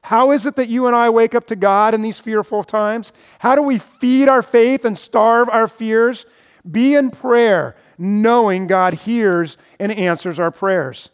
How 0.02 0.32
is 0.32 0.44
it 0.44 0.56
that 0.56 0.68
you 0.68 0.86
and 0.86 0.96
I 0.96 1.08
wake 1.10 1.34
up 1.34 1.46
to 1.46 1.56
God 1.56 1.94
in 1.94 2.02
these 2.02 2.18
fearful 2.18 2.64
times? 2.64 3.12
How 3.38 3.54
do 3.54 3.62
we 3.62 3.78
feed 3.78 4.28
our 4.28 4.42
faith 4.42 4.84
and 4.84 4.98
starve 4.98 5.48
our 5.48 5.68
fears? 5.68 6.26
Be 6.68 6.94
in 6.94 7.10
prayer, 7.10 7.76
knowing 7.96 8.66
God 8.66 8.94
hears 8.94 9.56
and 9.78 9.90
answers 9.90 10.38
our 10.38 10.50
prayers. 10.50 11.10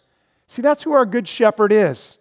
See, 0.46 0.62
that's 0.62 0.83
who 0.83 0.92
our 0.92 1.07
good 1.07 1.28
shepherd 1.28 1.72
is. 1.72 2.17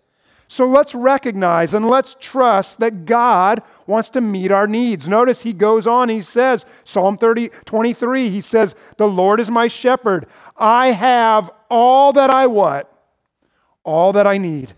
So 0.50 0.66
let's 0.66 0.96
recognize 0.96 1.74
and 1.74 1.88
let's 1.88 2.16
trust 2.20 2.80
that 2.80 3.06
God 3.06 3.62
wants 3.86 4.10
to 4.12 4.22
meet 4.22 4.52
our 4.52 4.66
needs. 4.68 5.08
Notice 5.08 5.44
he 5.44 5.52
goes 5.52 5.86
on, 5.86 6.08
he 6.08 6.22
says, 6.22 6.66
Psalm 6.86 7.18
30, 7.18 7.50
23, 7.66 8.30
he 8.30 8.40
says, 8.40 8.74
The 8.98 9.08
Lord 9.08 9.42
is 9.42 9.50
my 9.50 9.68
shepherd. 9.68 10.26
I 10.56 10.92
have 10.92 11.52
all 11.70 12.14
that 12.14 12.30
I 12.30 12.48
what? 12.48 12.92
All 13.84 14.14
that 14.14 14.26
I 14.26 14.38
need. 14.38 14.74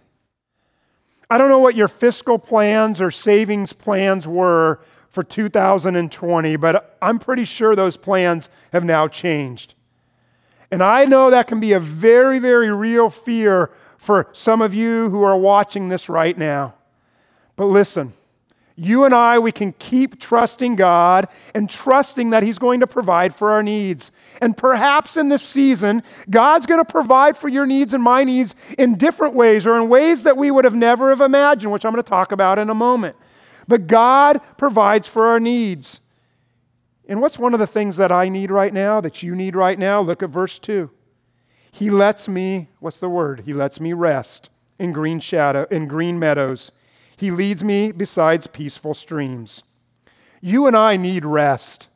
I 1.29 1.38
don't 1.38 1.49
know 1.49 1.60
what 1.60 1.75
your 1.75 1.88
fiscal 1.88 2.39
plans 2.39 2.99
or 2.99 3.12
savings 3.12 3.71
plans 3.71 4.27
were 4.27 4.79
for 5.10 5.23
2020, 5.23 6.55
but 6.55 6.97
I'm 6.99 7.19
pretty 7.19 7.45
sure 7.45 7.75
those 7.75 7.97
plans 7.97 8.49
have 8.73 8.84
now 8.84 9.08
changed. 9.08 9.75
And 10.71 10.84
I 10.84 11.05
know 11.05 11.29
that 11.29 11.47
can 11.47 11.60
be 11.60 11.73
a 11.73 11.79
very, 11.79 12.39
very 12.39 12.73
real 12.73 13.10
fear 13.12 13.71
for 13.99 14.29
some 14.31 14.62
of 14.62 14.73
you 14.73 15.09
who 15.09 15.21
are 15.23 15.38
watching 15.38 15.89
this 15.89 16.09
right 16.09 16.35
now. 16.35 16.73
But 17.57 17.65
listen, 17.65 18.13
you 18.77 19.03
and 19.03 19.13
I, 19.13 19.39
we 19.39 19.51
can 19.51 19.73
keep 19.73 20.21
trusting 20.21 20.77
God 20.77 21.27
and 21.53 21.69
trusting 21.69 22.29
that 22.29 22.41
He's 22.41 22.57
going 22.57 22.79
to 22.79 22.88
provide 22.88 23.35
for 23.35 23.51
our 23.51 23.62
needs. 23.62 24.09
And 24.41 24.55
perhaps 24.55 25.17
in 25.17 25.27
this 25.27 25.43
season, 25.43 26.01
God's 26.29 26.65
going 26.65 26.79
to 26.79 26.89
provide 26.89 27.35
for 27.38 27.49
your 27.49 27.65
needs 27.65 27.93
and 27.93 28.01
my 28.01 28.23
needs 28.23 28.55
in 28.77 28.95
different 28.95 29.35
ways 29.35 29.67
or 29.67 29.75
in 29.75 29.89
ways 29.89 30.23
that 30.23 30.38
we 30.38 30.49
would 30.49 30.63
have 30.63 30.73
never 30.75 31.09
have 31.09 31.19
imagined, 31.19 31.73
which 31.73 31.83
I'm 31.83 31.91
going 31.91 32.01
to 32.01 32.09
talk 32.09 32.31
about 32.31 32.57
in 32.57 32.69
a 32.69 32.73
moment. 32.73 33.17
But 33.67 33.85
God 33.85 34.39
provides 34.57 35.09
for 35.09 35.27
our 35.27 35.41
needs. 35.41 35.99
And 37.09 37.19
what's 37.19 37.38
one 37.38 37.53
of 37.53 37.59
the 37.59 37.67
things 37.67 37.97
that 37.97 38.13
I 38.13 38.29
need 38.29 38.49
right 38.49 38.73
now, 38.73 39.01
that 39.01 39.21
you 39.21 39.35
need 39.35 39.57
right 39.57 39.77
now? 39.77 39.99
Look 39.99 40.23
at 40.23 40.29
verse 40.29 40.57
2. 40.57 40.89
He 41.71 41.89
lets 41.89 42.27
me, 42.27 42.69
what's 42.79 42.99
the 42.99 43.10
word? 43.10 43.43
He 43.45 43.53
lets 43.53 43.79
me 43.79 43.93
rest 43.93 44.49
in 44.77 44.91
green 44.91 45.19
shadow, 45.19 45.67
in 45.69 45.88
green 45.88 46.17
meadows. 46.17 46.71
He 47.17 47.32
leads 47.32 47.63
me 47.63 47.91
besides 47.91 48.47
peaceful 48.47 48.93
streams. 48.93 49.63
You 50.41 50.67
and 50.67 50.75
I 50.75 50.95
need 50.95 51.25
rest. 51.25 51.88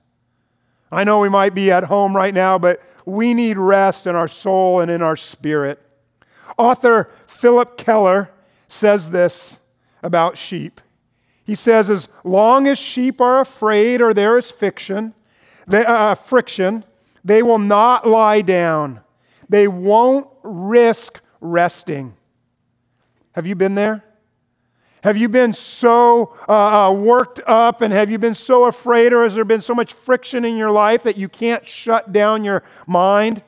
I 0.91 1.03
know 1.03 1.19
we 1.19 1.29
might 1.29 1.55
be 1.55 1.71
at 1.71 1.86
home 1.86 2.15
right 2.15 2.33
now, 2.33 2.59
but 2.59 2.81
we 3.05 3.33
need 3.33 3.57
rest 3.57 4.05
in 4.05 4.15
our 4.15 4.27
soul 4.27 4.79
and 4.79 4.91
in 4.91 5.01
our 5.01 5.17
spirit. 5.17 5.81
Author 6.57 7.09
Phillip 7.25 7.77
Keller 7.77 8.29
says 8.67 9.12
this 9.12 9.59
about 10.01 10.38
sheep. 10.38 10.81
He 11.45 11.55
says, 11.55 11.89
as 11.89 12.07
long 12.23 12.67
as 12.67 12.77
sheep 12.77 13.19
are 13.19 13.39
afraid 13.39 14.01
or 14.01 14.13
there 14.13 14.38
is 14.38 14.51
fiction, 14.51 15.13
they, 15.67 15.86
uh, 15.86 16.15
friction, 16.15 16.86
they 17.23 17.43
will 17.43 17.59
not 17.59 18.07
lie 18.07 18.41
down. 18.41 19.01
They 19.49 19.67
won't 19.67 20.27
risk 20.43 21.19
resting. 21.41 22.15
Have 23.34 23.47
you 23.47 23.56
been 23.56 23.75
there? 23.75 24.03
Have 25.03 25.17
you 25.17 25.27
been 25.27 25.51
so 25.51 26.34
uh, 26.47 26.88
uh, 26.88 26.93
worked 26.93 27.41
up 27.45 27.82
and 27.82 27.91
have 27.91 28.10
you 28.10 28.17
been 28.17 28.36
so 28.36 28.65
afraid, 28.65 29.12
or 29.12 29.23
has 29.23 29.36
there 29.36 29.43
been 29.43 29.62
so 29.62 29.73
much 29.73 29.91
friction 29.91 30.45
in 30.45 30.56
your 30.56 30.71
life 30.71 31.03
that 31.03 31.17
you 31.17 31.27
can't 31.27 31.65
shut 31.65 32.13
down 32.13 32.45
your 32.45 32.63
mind? 32.88 33.43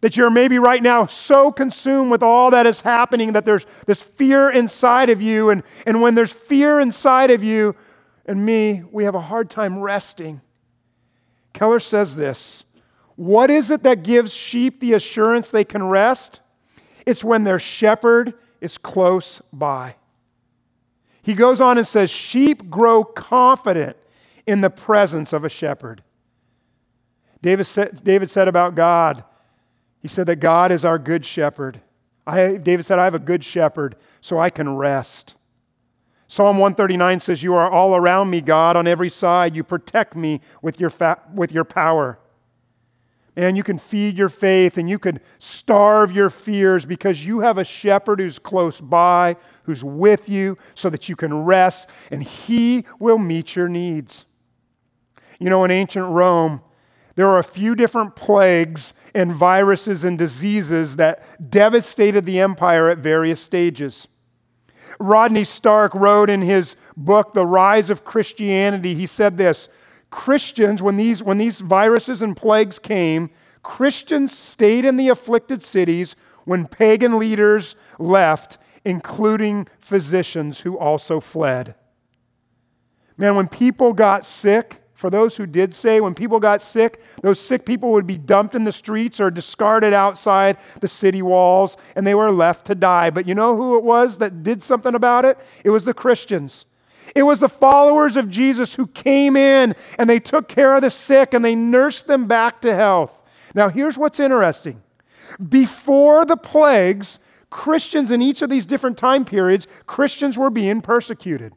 That 0.00 0.16
you're 0.16 0.30
maybe 0.30 0.60
right 0.60 0.80
now 0.80 1.06
so 1.06 1.50
consumed 1.50 2.12
with 2.12 2.22
all 2.22 2.52
that 2.52 2.66
is 2.66 2.82
happening 2.82 3.32
that 3.32 3.44
there's 3.44 3.66
this 3.86 4.00
fear 4.00 4.48
inside 4.48 5.10
of 5.10 5.20
you. 5.20 5.50
And, 5.50 5.64
and 5.86 6.02
when 6.02 6.14
there's 6.14 6.32
fear 6.32 6.78
inside 6.78 7.32
of 7.32 7.42
you 7.42 7.74
and 8.24 8.46
me, 8.46 8.84
we 8.92 9.02
have 9.02 9.16
a 9.16 9.20
hard 9.20 9.50
time 9.50 9.80
resting. 9.80 10.40
Keller 11.52 11.80
says 11.80 12.14
this 12.14 12.62
What 13.16 13.50
is 13.50 13.70
it 13.70 13.82
that 13.82 14.04
gives 14.04 14.32
sheep 14.32 14.80
the 14.80 14.92
assurance 14.92 15.50
they 15.50 15.64
can 15.64 15.88
rest? 15.88 16.40
It's 17.06 17.24
when 17.24 17.44
their 17.44 17.58
shepherd 17.58 18.34
is 18.60 18.78
close 18.78 19.40
by. 19.52 19.96
He 21.22 21.34
goes 21.34 21.60
on 21.60 21.78
and 21.78 21.86
says, 21.86 22.10
Sheep 22.10 22.70
grow 22.70 23.02
confident 23.02 23.96
in 24.46 24.60
the 24.60 24.70
presence 24.70 25.32
of 25.32 25.44
a 25.44 25.48
shepherd. 25.48 26.02
David 27.42 27.64
said, 27.64 28.04
David 28.04 28.30
said 28.30 28.48
about 28.48 28.74
God, 28.74 29.24
he 30.00 30.08
said 30.08 30.26
that 30.26 30.36
God 30.36 30.70
is 30.70 30.84
our 30.84 30.98
good 30.98 31.24
shepherd. 31.24 31.80
I, 32.26 32.56
David 32.56 32.84
said, 32.84 32.98
I 32.98 33.04
have 33.04 33.14
a 33.14 33.20
good 33.20 33.44
shepherd, 33.44 33.96
so 34.20 34.38
I 34.38 34.50
can 34.50 34.76
rest. 34.76 35.36
Psalm 36.28 36.58
139 36.58 37.20
says, 37.20 37.42
You 37.42 37.54
are 37.54 37.70
all 37.70 37.94
around 37.96 38.30
me, 38.30 38.40
God, 38.40 38.76
on 38.76 38.86
every 38.86 39.10
side. 39.10 39.54
You 39.54 39.62
protect 39.62 40.16
me 40.16 40.40
with 40.60 40.80
your, 40.80 40.90
fa- 40.90 41.22
with 41.32 41.52
your 41.52 41.64
power. 41.64 42.18
And 43.36 43.56
you 43.56 43.62
can 43.62 43.78
feed 43.78 44.16
your 44.16 44.30
faith 44.30 44.78
and 44.78 44.88
you 44.88 44.98
can 44.98 45.20
starve 45.38 46.10
your 46.10 46.30
fears 46.30 46.86
because 46.86 47.24
you 47.24 47.40
have 47.40 47.58
a 47.58 47.64
shepherd 47.64 48.18
who's 48.18 48.38
close 48.38 48.80
by, 48.80 49.36
who's 49.64 49.84
with 49.84 50.28
you, 50.28 50.56
so 50.74 50.88
that 50.88 51.08
you 51.08 51.16
can 51.16 51.44
rest 51.44 51.90
and 52.10 52.22
he 52.22 52.86
will 52.98 53.18
meet 53.18 53.54
your 53.54 53.68
needs. 53.68 54.24
You 55.38 55.50
know, 55.50 55.64
in 55.64 55.70
ancient 55.70 56.08
Rome, 56.08 56.62
there 57.14 57.26
were 57.26 57.38
a 57.38 57.44
few 57.44 57.74
different 57.74 58.16
plagues 58.16 58.94
and 59.14 59.34
viruses 59.34 60.04
and 60.04 60.18
diseases 60.18 60.96
that 60.96 61.50
devastated 61.50 62.24
the 62.24 62.40
empire 62.40 62.88
at 62.88 62.98
various 62.98 63.40
stages. 63.40 64.08
Rodney 64.98 65.44
Stark 65.44 65.94
wrote 65.94 66.30
in 66.30 66.42
his 66.42 66.76
book, 66.96 67.34
The 67.34 67.46
Rise 67.46 67.90
of 67.90 68.04
Christianity, 68.04 68.94
he 68.94 69.06
said 69.06 69.36
this 69.36 69.68
Christians, 70.10 70.82
when 70.82 70.96
these, 70.96 71.22
when 71.22 71.38
these 71.38 71.60
viruses 71.60 72.22
and 72.22 72.36
plagues 72.36 72.78
came, 72.78 73.30
Christians 73.62 74.36
stayed 74.36 74.84
in 74.84 74.96
the 74.96 75.08
afflicted 75.08 75.62
cities 75.62 76.14
when 76.44 76.66
pagan 76.66 77.18
leaders 77.18 77.74
left, 77.98 78.58
including 78.84 79.66
physicians 79.80 80.60
who 80.60 80.78
also 80.78 81.18
fled. 81.18 81.74
Man, 83.16 83.34
when 83.34 83.48
people 83.48 83.92
got 83.92 84.24
sick, 84.24 84.82
for 84.94 85.10
those 85.10 85.36
who 85.36 85.46
did 85.46 85.74
say, 85.74 86.00
when 86.00 86.14
people 86.14 86.40
got 86.40 86.62
sick, 86.62 87.02
those 87.22 87.38
sick 87.38 87.66
people 87.66 87.92
would 87.92 88.06
be 88.06 88.16
dumped 88.16 88.54
in 88.54 88.64
the 88.64 88.72
streets 88.72 89.20
or 89.20 89.30
discarded 89.30 89.92
outside 89.92 90.56
the 90.80 90.88
city 90.88 91.20
walls, 91.20 91.76
and 91.94 92.06
they 92.06 92.14
were 92.14 92.32
left 92.32 92.66
to 92.66 92.74
die. 92.74 93.10
But 93.10 93.28
you 93.28 93.34
know 93.34 93.56
who 93.56 93.76
it 93.76 93.84
was 93.84 94.18
that 94.18 94.42
did 94.42 94.62
something 94.62 94.94
about 94.94 95.24
it? 95.24 95.38
It 95.64 95.70
was 95.70 95.84
the 95.84 95.92
Christians. 95.92 96.64
It 97.14 97.22
was 97.22 97.40
the 97.40 97.48
followers 97.48 98.16
of 98.16 98.28
Jesus 98.28 98.74
who 98.74 98.86
came 98.88 99.36
in 99.36 99.74
and 99.98 100.10
they 100.10 100.20
took 100.20 100.48
care 100.48 100.74
of 100.74 100.82
the 100.82 100.90
sick 100.90 101.34
and 101.34 101.44
they 101.44 101.54
nursed 101.54 102.06
them 102.06 102.26
back 102.26 102.60
to 102.62 102.74
health. 102.74 103.18
Now, 103.54 103.68
here's 103.68 103.96
what's 103.96 104.20
interesting. 104.20 104.82
Before 105.48 106.24
the 106.24 106.36
plagues, 106.36 107.18
Christians 107.50 108.10
in 108.10 108.20
each 108.20 108.42
of 108.42 108.50
these 108.50 108.66
different 108.66 108.98
time 108.98 109.24
periods, 109.24 109.66
Christians 109.86 110.36
were 110.36 110.50
being 110.50 110.80
persecuted. 110.80 111.52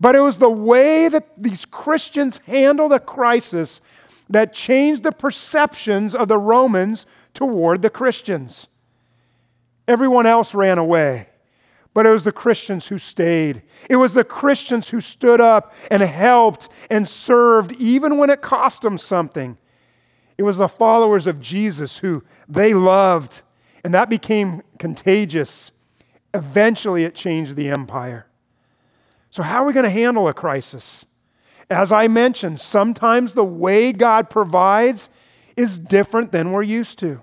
But 0.00 0.14
it 0.14 0.20
was 0.20 0.38
the 0.38 0.50
way 0.50 1.08
that 1.08 1.30
these 1.36 1.64
Christians 1.64 2.40
handled 2.46 2.92
a 2.92 3.00
crisis 3.00 3.80
that 4.28 4.54
changed 4.54 5.02
the 5.02 5.12
perceptions 5.12 6.14
of 6.14 6.28
the 6.28 6.38
Romans 6.38 7.06
toward 7.34 7.82
the 7.82 7.90
Christians. 7.90 8.68
Everyone 9.86 10.26
else 10.26 10.54
ran 10.54 10.78
away. 10.78 11.28
But 11.94 12.06
it 12.06 12.10
was 12.10 12.24
the 12.24 12.32
Christians 12.32 12.88
who 12.88 12.98
stayed. 12.98 13.62
It 13.90 13.96
was 13.96 14.14
the 14.14 14.24
Christians 14.24 14.88
who 14.88 15.00
stood 15.00 15.40
up 15.40 15.74
and 15.90 16.02
helped 16.02 16.68
and 16.88 17.06
served, 17.06 17.72
even 17.72 18.16
when 18.16 18.30
it 18.30 18.40
cost 18.40 18.82
them 18.82 18.96
something. 18.96 19.58
It 20.38 20.44
was 20.44 20.56
the 20.56 20.68
followers 20.68 21.26
of 21.26 21.40
Jesus 21.40 21.98
who 21.98 22.24
they 22.48 22.72
loved, 22.72 23.42
and 23.84 23.92
that 23.92 24.08
became 24.08 24.62
contagious. 24.78 25.70
Eventually, 26.32 27.04
it 27.04 27.14
changed 27.14 27.56
the 27.56 27.68
empire. 27.68 28.26
So, 29.30 29.42
how 29.42 29.62
are 29.62 29.66
we 29.66 29.72
going 29.72 29.84
to 29.84 29.90
handle 29.90 30.28
a 30.28 30.34
crisis? 30.34 31.04
As 31.70 31.92
I 31.92 32.08
mentioned, 32.08 32.60
sometimes 32.60 33.32
the 33.32 33.44
way 33.44 33.92
God 33.92 34.28
provides 34.28 35.10
is 35.56 35.78
different 35.78 36.32
than 36.32 36.52
we're 36.52 36.62
used 36.62 36.98
to. 37.00 37.22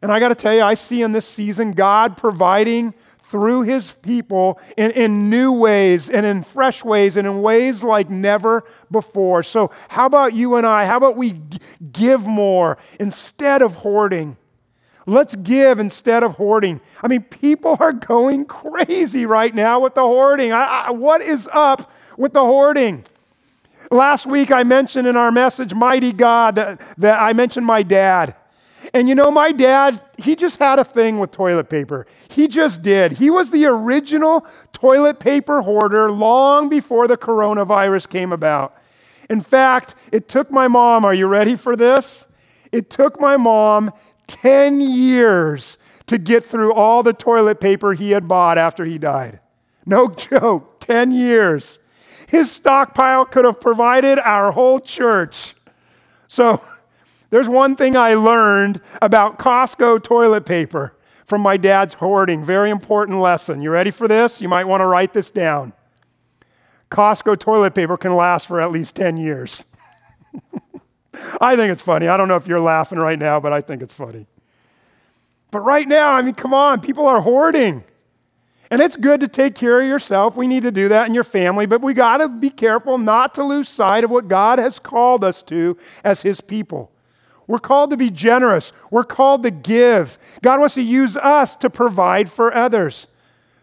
And 0.00 0.12
I 0.12 0.20
got 0.20 0.28
to 0.28 0.34
tell 0.34 0.54
you, 0.54 0.62
I 0.62 0.74
see 0.74 1.02
in 1.02 1.12
this 1.12 1.26
season 1.26 1.72
God 1.72 2.16
providing 2.16 2.94
through 3.28 3.62
his 3.62 3.92
people 3.92 4.58
in, 4.76 4.90
in 4.92 5.30
new 5.30 5.52
ways 5.52 6.10
and 6.10 6.24
in 6.24 6.42
fresh 6.42 6.84
ways 6.84 7.16
and 7.16 7.26
in 7.26 7.42
ways 7.42 7.82
like 7.82 8.10
never 8.10 8.64
before. 8.90 9.42
So, 9.42 9.70
how 9.88 10.06
about 10.06 10.34
you 10.34 10.56
and 10.56 10.66
I? 10.66 10.86
How 10.86 10.96
about 10.96 11.16
we 11.16 11.40
give 11.92 12.26
more 12.26 12.78
instead 12.98 13.62
of 13.62 13.76
hoarding? 13.76 14.36
Let's 15.06 15.34
give 15.36 15.78
instead 15.78 16.22
of 16.22 16.32
hoarding. 16.32 16.82
I 17.02 17.08
mean, 17.08 17.22
people 17.22 17.76
are 17.80 17.94
going 17.94 18.44
crazy 18.44 19.24
right 19.24 19.54
now 19.54 19.80
with 19.80 19.94
the 19.94 20.02
hoarding. 20.02 20.52
I, 20.52 20.86
I, 20.88 20.90
what 20.90 21.22
is 21.22 21.48
up 21.52 21.90
with 22.18 22.34
the 22.34 22.44
hoarding? 22.44 23.04
Last 23.90 24.26
week 24.26 24.50
I 24.50 24.64
mentioned 24.64 25.08
in 25.08 25.16
our 25.16 25.30
message, 25.30 25.72
Mighty 25.72 26.12
God, 26.12 26.56
that, 26.56 26.80
that 26.98 27.22
I 27.22 27.32
mentioned 27.32 27.64
my 27.64 27.82
dad. 27.82 28.34
And 28.94 29.08
you 29.08 29.14
know, 29.14 29.30
my 29.30 29.52
dad, 29.52 30.00
he 30.16 30.34
just 30.34 30.58
had 30.58 30.78
a 30.78 30.84
thing 30.84 31.18
with 31.18 31.30
toilet 31.30 31.68
paper. 31.68 32.06
He 32.30 32.48
just 32.48 32.82
did. 32.82 33.12
He 33.12 33.30
was 33.30 33.50
the 33.50 33.66
original 33.66 34.46
toilet 34.72 35.20
paper 35.20 35.62
hoarder 35.62 36.10
long 36.10 36.68
before 36.68 37.06
the 37.06 37.16
coronavirus 37.16 38.08
came 38.08 38.32
about. 38.32 38.74
In 39.28 39.40
fact, 39.40 39.94
it 40.10 40.28
took 40.28 40.50
my 40.50 40.68
mom, 40.68 41.04
are 41.04 41.14
you 41.14 41.26
ready 41.26 41.54
for 41.54 41.76
this? 41.76 42.26
It 42.72 42.88
took 42.88 43.20
my 43.20 43.36
mom 43.36 43.92
10 44.26 44.80
years 44.80 45.78
to 46.06 46.18
get 46.18 46.44
through 46.44 46.72
all 46.72 47.02
the 47.02 47.12
toilet 47.12 47.60
paper 47.60 47.92
he 47.92 48.10
had 48.12 48.26
bought 48.26 48.58
after 48.58 48.84
he 48.84 48.98
died. 48.98 49.40
No 49.84 50.08
joke, 50.30 50.80
10 50.80 51.12
years. 51.12 51.78
His 52.28 52.50
stockpile 52.50 53.24
could 53.24 53.44
have 53.44 53.60
provided 53.60 54.18
our 54.18 54.52
whole 54.52 54.80
church. 54.80 55.54
So, 56.28 56.62
there's 57.30 57.48
one 57.48 57.76
thing 57.76 57.96
I 57.96 58.14
learned 58.14 58.80
about 59.02 59.38
Costco 59.38 60.02
toilet 60.02 60.46
paper 60.46 60.94
from 61.24 61.42
my 61.42 61.56
dad's 61.58 61.94
hoarding. 61.94 62.44
Very 62.44 62.70
important 62.70 63.20
lesson. 63.20 63.60
You 63.60 63.70
ready 63.70 63.90
for 63.90 64.08
this? 64.08 64.40
You 64.40 64.48
might 64.48 64.66
want 64.66 64.80
to 64.80 64.86
write 64.86 65.12
this 65.12 65.30
down. 65.30 65.74
Costco 66.90 67.38
toilet 67.38 67.74
paper 67.74 67.98
can 67.98 68.16
last 68.16 68.46
for 68.46 68.60
at 68.60 68.72
least 68.72 68.96
10 68.96 69.18
years. 69.18 69.64
I 71.40 71.54
think 71.54 71.70
it's 71.70 71.82
funny. 71.82 72.08
I 72.08 72.16
don't 72.16 72.28
know 72.28 72.36
if 72.36 72.46
you're 72.46 72.60
laughing 72.60 72.98
right 72.98 73.18
now, 73.18 73.40
but 73.40 73.52
I 73.52 73.60
think 73.60 73.82
it's 73.82 73.94
funny. 73.94 74.26
But 75.50 75.60
right 75.60 75.86
now, 75.86 76.12
I 76.12 76.22
mean, 76.22 76.34
come 76.34 76.54
on, 76.54 76.80
people 76.80 77.06
are 77.06 77.20
hoarding. 77.20 77.84
And 78.70 78.80
it's 78.82 78.96
good 78.96 79.20
to 79.20 79.28
take 79.28 79.54
care 79.54 79.80
of 79.80 79.86
yourself. 79.86 80.36
We 80.36 80.46
need 80.46 80.62
to 80.62 80.70
do 80.70 80.88
that 80.88 81.08
in 81.08 81.14
your 81.14 81.24
family, 81.24 81.66
but 81.66 81.80
we 81.82 81.94
got 81.94 82.18
to 82.18 82.28
be 82.28 82.50
careful 82.50 82.98
not 82.98 83.34
to 83.34 83.44
lose 83.44 83.68
sight 83.68 84.04
of 84.04 84.10
what 84.10 84.28
God 84.28 84.58
has 84.58 84.78
called 84.78 85.24
us 85.24 85.42
to 85.44 85.76
as 86.04 86.22
His 86.22 86.40
people. 86.40 86.92
We're 87.48 87.58
called 87.58 87.90
to 87.90 87.96
be 87.96 88.10
generous. 88.10 88.72
We're 88.90 89.04
called 89.04 89.42
to 89.42 89.50
give. 89.50 90.18
God 90.42 90.60
wants 90.60 90.74
to 90.76 90.82
use 90.82 91.16
us 91.16 91.56
to 91.56 91.70
provide 91.70 92.30
for 92.30 92.54
others. 92.54 93.08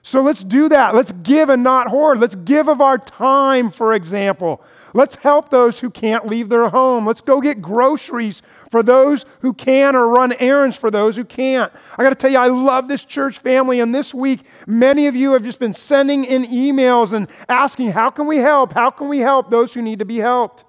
So 0.01 0.21
let's 0.21 0.43
do 0.43 0.69
that. 0.69 0.93
Let's 0.93 1.11
give 1.11 1.49
and 1.49 1.63
not 1.63 1.87
hoard. 1.87 2.19
Let's 2.19 2.35
give 2.35 2.67
of 2.67 2.79
our 2.79 2.99
time, 2.99 3.71
for 3.71 3.91
example. 3.91 4.63
Let's 4.93 5.15
help 5.15 5.49
those 5.49 5.79
who 5.79 5.89
can't 5.89 6.27
leave 6.27 6.49
their 6.49 6.69
home. 6.69 7.07
Let's 7.07 7.21
go 7.21 7.41
get 7.41 7.59
groceries 7.59 8.43
for 8.69 8.83
those 8.83 9.25
who 9.39 9.51
can 9.51 9.95
or 9.95 10.07
run 10.07 10.33
errands 10.33 10.77
for 10.77 10.91
those 10.91 11.15
who 11.15 11.23
can't. 11.23 11.71
I 11.97 12.03
got 12.03 12.09
to 12.09 12.15
tell 12.15 12.29
you, 12.29 12.37
I 12.37 12.49
love 12.49 12.87
this 12.87 13.03
church 13.03 13.39
family. 13.39 13.79
And 13.79 13.95
this 13.95 14.13
week, 14.13 14.45
many 14.67 15.07
of 15.07 15.15
you 15.15 15.33
have 15.33 15.41
just 15.41 15.57
been 15.57 15.73
sending 15.73 16.23
in 16.23 16.43
emails 16.43 17.11
and 17.11 17.27
asking, 17.49 17.93
How 17.93 18.11
can 18.11 18.27
we 18.27 18.37
help? 18.37 18.73
How 18.73 18.91
can 18.91 19.09
we 19.09 19.19
help 19.19 19.49
those 19.49 19.73
who 19.73 19.81
need 19.81 19.97
to 19.97 20.05
be 20.05 20.17
helped? 20.17 20.65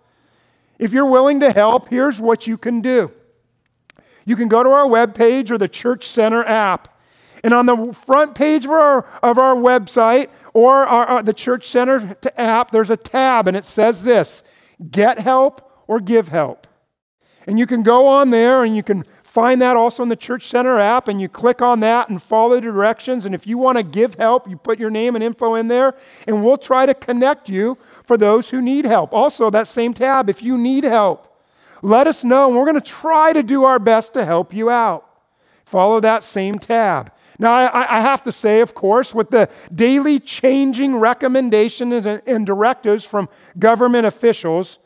If 0.78 0.92
you're 0.92 1.06
willing 1.06 1.40
to 1.40 1.52
help, 1.52 1.88
here's 1.88 2.20
what 2.20 2.46
you 2.46 2.58
can 2.58 2.80
do. 2.80 3.10
You 4.24 4.36
can 4.36 4.48
go 4.48 4.62
to 4.62 4.70
our 4.70 4.86
webpage 4.86 5.50
or 5.50 5.58
the 5.58 5.68
Church 5.68 6.08
Center 6.08 6.44
app. 6.44 6.88
And 7.44 7.54
on 7.54 7.66
the 7.66 7.92
front 7.92 8.34
page 8.34 8.64
of 8.64 8.72
our, 8.72 9.06
of 9.22 9.38
our 9.38 9.54
website 9.54 10.28
or 10.52 10.84
our, 10.84 11.06
our, 11.06 11.22
the 11.22 11.32
Church 11.32 11.68
Center 11.68 12.16
app, 12.36 12.72
there's 12.72 12.90
a 12.90 12.96
tab 12.96 13.46
and 13.46 13.56
it 13.56 13.64
says 13.64 14.04
this 14.04 14.42
Get 14.90 15.18
help 15.18 15.84
or 15.86 16.00
give 16.00 16.28
help. 16.28 16.66
And 17.46 17.58
you 17.58 17.66
can 17.66 17.82
go 17.84 18.08
on 18.08 18.30
there 18.30 18.64
and 18.64 18.76
you 18.76 18.82
can 18.82 19.04
find 19.36 19.60
that 19.60 19.76
also 19.76 20.02
in 20.02 20.08
the 20.08 20.16
Church 20.16 20.48
Center 20.48 20.78
app, 20.78 21.08
and 21.08 21.20
you 21.20 21.28
click 21.28 21.60
on 21.60 21.80
that 21.80 22.08
and 22.08 22.22
follow 22.22 22.54
the 22.54 22.60
directions. 22.62 23.26
And 23.26 23.34
if 23.34 23.46
you 23.46 23.58
want 23.58 23.76
to 23.76 23.84
give 23.84 24.14
help, 24.14 24.48
you 24.48 24.56
put 24.56 24.78
your 24.78 24.88
name 24.88 25.14
and 25.14 25.22
info 25.22 25.56
in 25.56 25.68
there, 25.68 25.94
and 26.26 26.42
we'll 26.42 26.56
try 26.56 26.86
to 26.86 26.94
connect 26.94 27.50
you 27.50 27.76
for 28.06 28.16
those 28.16 28.50
who 28.50 28.62
need 28.62 28.84
help. 28.84 29.12
Also, 29.12 29.50
that 29.50 29.68
same 29.68 29.92
tab, 29.92 30.30
if 30.30 30.42
you 30.42 30.56
need 30.56 30.84
help, 30.84 31.26
let 31.82 32.06
us 32.06 32.24
know, 32.24 32.46
and 32.46 32.56
we're 32.56 32.64
going 32.64 32.80
to 32.80 32.80
try 32.80 33.32
to 33.32 33.42
do 33.42 33.64
our 33.64 33.78
best 33.78 34.14
to 34.14 34.24
help 34.24 34.54
you 34.54 34.70
out. 34.70 35.04
Follow 35.66 36.00
that 36.00 36.22
same 36.22 36.58
tab. 36.58 37.12
Now, 37.38 37.52
I, 37.52 37.98
I, 37.98 38.00
have 38.00 38.22
to 38.22 38.32
say, 38.32 38.60
of 38.60 38.74
course, 38.74 39.14
with 39.14 39.30
the 39.30 39.50
daily 39.74 40.20
changing 40.20 40.96
recommendations 40.96 42.06
and, 42.06 42.22
and 42.26 42.46
directives 42.46 43.04
from 43.04 43.28
government 43.58 44.06
officials, 44.06 44.78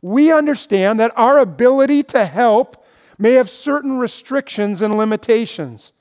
we 0.00 0.32
understand 0.32 0.98
that 0.98 1.12
our 1.14 1.38
ability 1.38 2.02
to 2.04 2.24
help 2.24 2.84
may 3.18 3.34
have 3.34 3.48
certain 3.48 3.98
restrictions 3.98 4.82
and 4.82 4.96
limitations. 4.96 5.92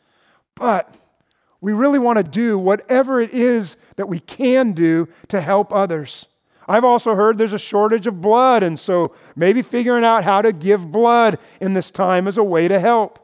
But 0.55 0.95
we 1.59 1.73
really 1.73 1.99
want 1.99 2.17
to 2.17 2.23
do 2.23 2.57
whatever 2.57 3.21
it 3.21 3.33
is 3.33 3.77
that 3.95 4.09
we 4.09 4.19
can 4.19 4.73
do 4.73 5.07
to 5.27 5.39
help 5.39 5.71
others. 5.71 6.25
I've 6.67 6.83
also 6.83 7.15
heard 7.15 7.37
there's 7.37 7.53
a 7.53 7.59
shortage 7.59 8.07
of 8.07 8.21
blood, 8.21 8.63
and 8.63 8.79
so 8.79 9.13
maybe 9.35 9.61
figuring 9.61 10.03
out 10.03 10.23
how 10.23 10.41
to 10.41 10.53
give 10.53 10.91
blood 10.91 11.39
in 11.59 11.73
this 11.73 11.91
time 11.91 12.27
is 12.27 12.37
a 12.37 12.43
way 12.43 12.67
to 12.67 12.79
help. 12.79 13.19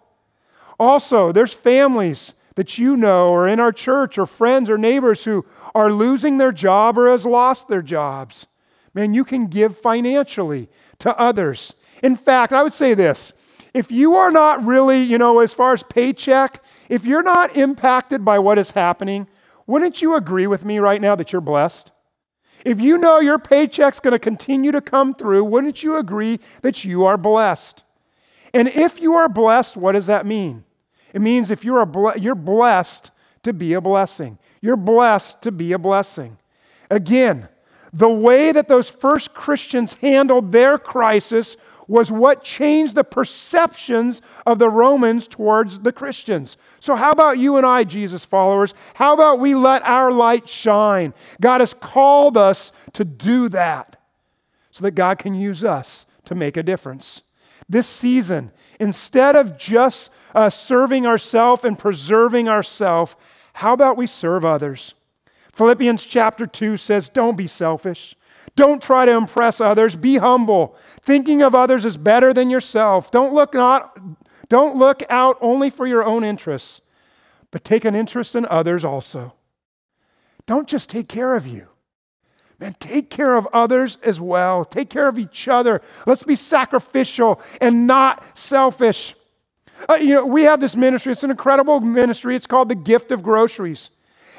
Also, 0.80 1.32
there's 1.32 1.54
families 1.54 2.34
that 2.56 2.78
you 2.78 2.97
know 2.97 3.30
or 3.30 3.47
in 3.47 3.60
our 3.60 3.71
church 3.71 4.17
or 4.17 4.26
friends 4.26 4.69
or 4.69 4.78
neighbors 4.78 5.26
who 5.26 5.45
are 5.76 5.91
losing 5.91 6.38
their 6.38 6.52
job 6.52 6.97
or 6.97 7.10
has 7.10 7.26
lost 7.26 7.67
their 7.67 7.82
jobs. 7.82 8.47
Man, 8.93 9.13
you 9.13 9.23
can 9.23 9.45
give 9.45 9.78
financially 9.78 10.67
to 11.00 11.15
others. 11.19 11.76
In 12.02 12.15
fact, 12.15 12.52
I 12.52 12.63
would 12.63 12.73
say 12.73 12.95
this 12.95 13.32
if 13.73 13.91
you 13.91 14.15
are 14.15 14.32
not 14.32 14.65
really, 14.65 15.04
you 15.04 15.19
know, 15.19 15.39
as 15.39 15.54
far 15.54 15.73
as 15.73 15.84
paycheck, 15.84 16.63
if 16.89 17.06
you're 17.06 17.21
not 17.21 17.56
impacted 17.56 18.26
by 18.26 18.39
what 18.39 18.58
is 18.58 18.71
happening, 18.71 19.28
wouldn't 19.67 20.02
you 20.02 20.15
agree 20.15 20.47
with 20.47 20.65
me 20.65 20.80
right 20.80 21.00
now 21.00 21.15
that 21.15 21.32
you're 21.32 21.41
blessed? 21.41 21.91
If 22.67 22.82
you 22.82 22.97
know 22.97 23.21
your 23.21 23.39
paycheck's 23.39 24.01
going 24.01 24.12
to 24.12 24.19
continue 24.19 24.73
to 24.73 24.82
come 24.82 25.13
through, 25.15 25.45
wouldn't 25.45 25.84
you 25.84 25.95
agree 25.95 26.41
that 26.63 26.84
you 26.84 27.06
are 27.06 27.15
blessed? 27.15 27.86
And 28.53 28.67
if 28.67 28.99
you 28.99 29.15
are 29.15 29.30
blessed, 29.30 29.77
what 29.77 29.93
does 29.93 30.08
that 30.08 30.25
mean? 30.25 30.65
It 31.13 31.21
means 31.21 31.49
if 31.49 31.63
you're, 31.63 31.86
ble- 31.86 32.17
you're 32.17 32.36
blessed 32.36 33.12
to 33.43 33.53
be 33.53 33.71
a 33.71 33.80
blessing. 33.80 34.38
You're 34.60 34.75
blessed 34.75 35.41
to 35.43 35.51
be 35.53 35.71
a 35.71 35.80
blessing. 35.80 36.39
Again, 36.89 37.47
the 37.93 38.10
way 38.10 38.51
that 38.51 38.67
those 38.67 38.89
first 38.89 39.34
Christians 39.34 39.93
handled 40.01 40.51
their 40.51 40.77
crisis 40.77 41.56
was 41.88 42.12
what 42.12 42.43
changed 42.43 42.95
the 42.95 43.04
perceptions 43.04 44.21
of 44.45 44.60
the 44.60 44.69
Romans 44.69 45.28
towards 45.28 45.80
the 45.80 45.91
Christians. 45.91 46.58
So, 46.80 46.95
how 46.95 47.12
about 47.12 47.39
you 47.39 47.58
and 47.58 47.65
I, 47.65 47.84
Jesus 47.84 48.26
followers? 48.26 48.73
How 48.95 49.13
about 49.13 49.39
we 49.39 49.56
let 49.56 49.84
our 49.84 50.12
light 50.12 50.50
shine? 50.50 51.13
God 51.39 51.62
has 51.62 51.73
called 51.73 52.38
us 52.38 52.71
to 52.93 53.06
do 53.06 53.50
that 53.50 54.00
so 54.71 54.84
that 54.84 54.91
God 54.91 55.17
can 55.17 55.34
use 55.34 55.63
us 55.63 56.06
to 56.26 56.36
make 56.36 56.58
a 56.58 56.63
difference. 56.63 57.21
This 57.69 57.88
season, 57.88 58.52
instead 58.80 59.36
of 59.36 59.58
just 59.58 60.10
uh, 60.36 60.50
serving 60.50 61.06
ourselves 61.06 61.63
and 61.63 61.78
preserving 61.78 62.47
ourselves, 62.47 63.15
how 63.54 63.73
about 63.73 63.97
we 63.97 64.08
serve 64.08 64.45
others? 64.45 64.93
Philippians 65.58 66.06
chapter 66.06 66.46
2 66.46 66.78
says, 66.78 67.10
Don't 67.10 67.36
be 67.36 67.48
selfish. 67.48 68.15
Don't 68.56 68.80
try 68.80 69.08
to 69.08 69.17
impress 69.17 69.60
others. 69.60 69.96
Be 69.96 70.17
humble. 70.17 70.76
Thinking 71.02 71.41
of 71.41 71.56
others 71.56 71.84
is 71.84 71.98
better 71.98 72.32
than 72.32 72.52
yourself. 72.52 73.10
Don't 73.10 73.34
look, 73.34 73.56
not, 73.56 73.98
don't 74.50 74.78
look 74.78 75.02
out 75.10 75.36
only 75.41 75.72
for 75.72 75.88
your 75.88 76.04
own 76.04 76.24
interests, 76.24 76.82
but 77.50 77.63
take 77.63 77.86
an 77.86 77.96
interest 77.96 78.36
in 78.36 78.46
others 78.46 78.86
also. 78.86 79.34
Don't 80.46 80.67
just 80.67 80.91
take 80.91 81.08
care 81.08 81.36
of 81.36 81.48
you. 81.48 81.67
Man, 82.60 82.76
take 82.80 83.10
care 83.10 83.36
of 83.36 83.48
others 83.52 83.98
as 84.04 84.20
well. 84.20 84.63
Take 84.63 84.91
care 84.91 85.08
of 85.08 85.17
each 85.17 85.48
other. 85.48 85.82
Let's 86.06 86.24
be 86.24 86.36
sacrificial 86.36 87.41
and 87.60 87.88
not 87.88 88.24
selfish. 88.38 89.15
Uh, 89.89 89.96
you 89.96 90.13
know, 90.13 90.26
we 90.28 90.43
have 90.43 90.62
this 90.62 90.76
ministry. 90.76 91.13
It's 91.13 91.24
an 91.24 91.32
incredible 91.32 91.80
ministry. 91.80 92.36
It's 92.36 92.48
called 92.48 92.70
the 92.70 92.76
Gift 92.76 93.12
of 93.12 93.24
Groceries. 93.24 93.89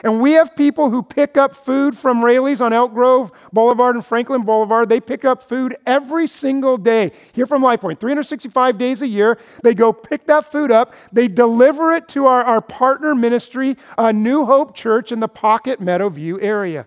And 0.05 0.21
we 0.21 0.33
have 0.33 0.55
people 0.55 0.91
who 0.91 1.03
pick 1.03 1.37
up 1.37 1.55
food 1.55 1.97
from 1.97 2.25
Raley's 2.25 2.61
on 2.61 2.73
Elk 2.73 2.93
Grove 2.93 3.33
Boulevard 3.53 3.95
and 3.95 4.05
Franklin 4.05 4.43
Boulevard. 4.43 4.89
They 4.89 5.01
pick 5.01 5.25
up 5.25 5.43
food 5.43 5.77
every 5.87 6.27
single 6.27 6.77
day 6.77 7.13
here 7.33 7.47
from 7.47 7.63
LifePoint, 7.63 7.99
365 7.99 8.79
days 8.79 9.03
a 9.03 9.09
year. 9.09 9.39
They 9.63 9.75
go 9.75 9.93
pick 9.93 10.27
that 10.27 10.51
food 10.51 10.71
up. 10.71 10.95
They 11.13 11.29
deliver 11.29 11.93
it 11.93 12.09
to 12.09 12.27
our, 12.27 12.45
our 12.45 12.61
partner 12.61 13.15
ministry, 13.15 13.77
uh, 13.97 14.13
New 14.13 14.45
Hope 14.45 14.75
Church 14.75 15.13
in 15.13 15.21
the 15.21 15.29
Pocket 15.29 15.81
Meadowview 15.81 16.43
area. 16.43 16.87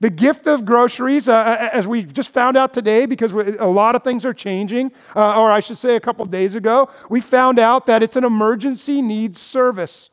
The 0.00 0.10
gift 0.10 0.46
of 0.46 0.64
groceries, 0.64 1.28
uh, 1.28 1.34
uh 1.34 1.68
as 1.72 1.86
we 1.86 2.02
just 2.02 2.30
found 2.30 2.56
out 2.56 2.74
today, 2.74 3.06
because 3.06 3.32
a 3.32 3.66
lot 3.66 3.94
of 3.94 4.02
things 4.02 4.24
are 4.24 4.34
changing, 4.34 4.92
uh, 5.14 5.40
or 5.40 5.50
I 5.50 5.60
should 5.60 5.78
say 5.78 5.94
a 5.94 6.00
couple 6.00 6.24
days 6.26 6.54
ago, 6.54 6.88
we 7.08 7.20
found 7.20 7.58
out 7.58 7.86
that 7.86 8.02
it's 8.02 8.16
an 8.16 8.24
emergency 8.24 9.00
needs 9.00 9.40
service. 9.40 10.10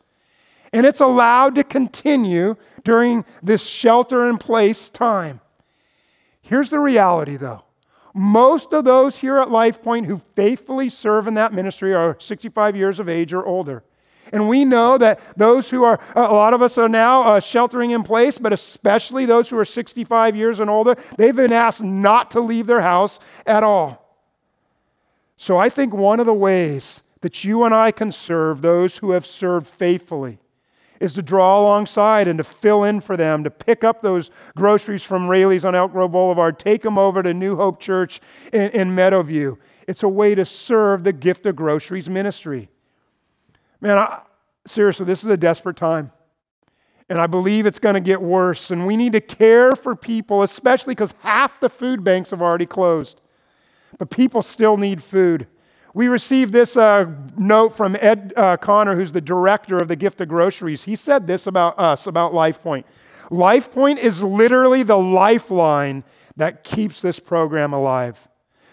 And 0.73 0.86
it's 0.86 1.01
allowed 1.01 1.55
to 1.55 1.63
continue 1.63 2.55
during 2.84 3.25
this 3.43 3.65
shelter 3.65 4.25
in 4.25 4.38
place 4.38 4.89
time. 4.89 5.41
Here's 6.41 6.69
the 6.69 6.79
reality, 6.79 7.38
though. 7.38 7.63
Most 8.13 8.73
of 8.73 8.84
those 8.84 9.17
here 9.17 9.38
at 9.38 9.47
LifePoint 9.47 10.05
who 10.05 10.21
faithfully 10.36 10.89
serve 10.89 11.27
in 11.27 11.34
that 11.36 11.53
ministry 11.53 11.93
are 11.93 12.17
65 12.19 12.75
years 12.75 12.99
of 12.99 13.07
age 13.07 13.31
or 13.31 13.45
older. 13.45 13.84
And 14.34 14.47
we 14.47 14.65
know 14.65 14.97
that 14.97 15.19
those 15.36 15.69
who 15.69 15.84
are, 15.84 15.99
a 16.15 16.21
lot 16.21 16.53
of 16.53 16.62
us 16.62 16.77
are 16.77 16.89
now 16.89 17.23
uh, 17.23 17.39
sheltering 17.39 17.91
in 17.91 18.03
place, 18.03 18.38
but 18.38 18.53
especially 18.53 19.25
those 19.25 19.49
who 19.49 19.57
are 19.57 19.65
65 19.65 20.36
years 20.36 20.60
and 20.60 20.69
older, 20.69 20.95
they've 21.17 21.36
been 21.36 21.53
asked 21.53 21.81
not 21.81 22.31
to 22.31 22.39
leave 22.39 22.67
their 22.67 22.81
house 22.81 23.19
at 23.45 23.63
all. 23.63 23.97
So 25.38 25.57
I 25.57 25.69
think 25.69 25.93
one 25.93 26.19
of 26.19 26.25
the 26.25 26.34
ways 26.34 27.01
that 27.21 27.43
you 27.43 27.63
and 27.63 27.73
I 27.73 27.91
can 27.91 28.12
serve 28.12 28.62
those 28.62 28.97
who 28.97 29.12
have 29.12 29.25
served 29.25 29.67
faithfully 29.67 30.39
is 31.02 31.16
to 31.16 31.22
draw 31.24 31.60
alongside 31.60 32.28
and 32.28 32.38
to 32.38 32.44
fill 32.44 32.84
in 32.84 33.02
for 33.02 33.18
them, 33.18 33.44
to 33.44 33.50
pick 33.50 33.84
up 33.84 34.04
those 34.04 34.30
groceries 34.56 35.02
from 35.04 35.28
Raley's 35.28 35.66
on 35.66 35.74
Elk 35.74 35.92
Grove 35.92 36.12
Boulevard, 36.12 36.60
take 36.60 36.84
them 36.84 36.98
over 36.98 37.24
to 37.24 37.34
New 37.34 37.56
Hope 37.56 37.80
Church 37.80 38.22
in, 38.54 38.70
in 38.70 38.96
Meadowview. 38.96 39.58
It's 39.88 40.04
a 40.04 40.08
way 40.08 40.36
to 40.36 40.46
serve 40.46 41.04
the 41.04 41.12
gift 41.12 41.48
of 41.48 41.56
groceries 41.56 42.08
ministry. 42.08 42.70
Man, 43.82 43.98
I, 43.98 44.22
seriously, 44.68 45.08
this 45.08 45.24
is 45.24 45.30
a 45.32 45.38
desperate 45.38 45.76
time. 45.76 46.12
And 47.10 47.20
I 47.20 47.26
believe 47.26 47.66
it's 47.66 47.80
going 47.80 47.96
to 47.96 48.00
get 48.00 48.22
worse. 48.22 48.70
And 48.70 48.86
we 48.86 48.96
need 48.96 49.14
to 49.14 49.22
care 49.22 49.76
for 49.76 49.96
people, 49.96 50.44
especially 50.44 50.94
because 50.94 51.16
half 51.22 51.60
the 51.60 51.68
food 51.68 52.04
banks 52.04 52.30
have 52.30 52.44
already 52.44 52.68
closed. 52.68 53.20
But 53.98 54.12
people 54.12 54.44
still 54.44 54.78
need 54.78 55.02
food. 55.02 55.48
We 55.93 56.08
received 56.08 56.54
this 56.54 56.77
uh, 56.77 57.12
note 57.38 57.75
from 57.75 57.97
Ed 57.99 58.34
uh, 58.38 58.58
Connor, 58.58 58.95
who's 58.95 59.12
the 59.12 59.21
director 59.21 59.77
of 59.77 59.89
the 59.89 59.97
Gift 59.97 60.21
of 60.21 60.30
Groceries. 60.30 60.86
He 60.86 60.95
said 60.95 61.27
this 61.27 61.47
about 61.47 61.77
us, 61.77 62.08
about 62.08 62.32
LifePoint. 62.34 62.86
LifePoint 63.30 63.97
is 63.97 64.23
literally 64.23 64.84
the 64.84 64.97
lifeline 64.97 66.04
that 66.38 66.63
keeps 66.63 67.01
this 67.01 67.19
program 67.19 67.73
alive. 67.73 68.27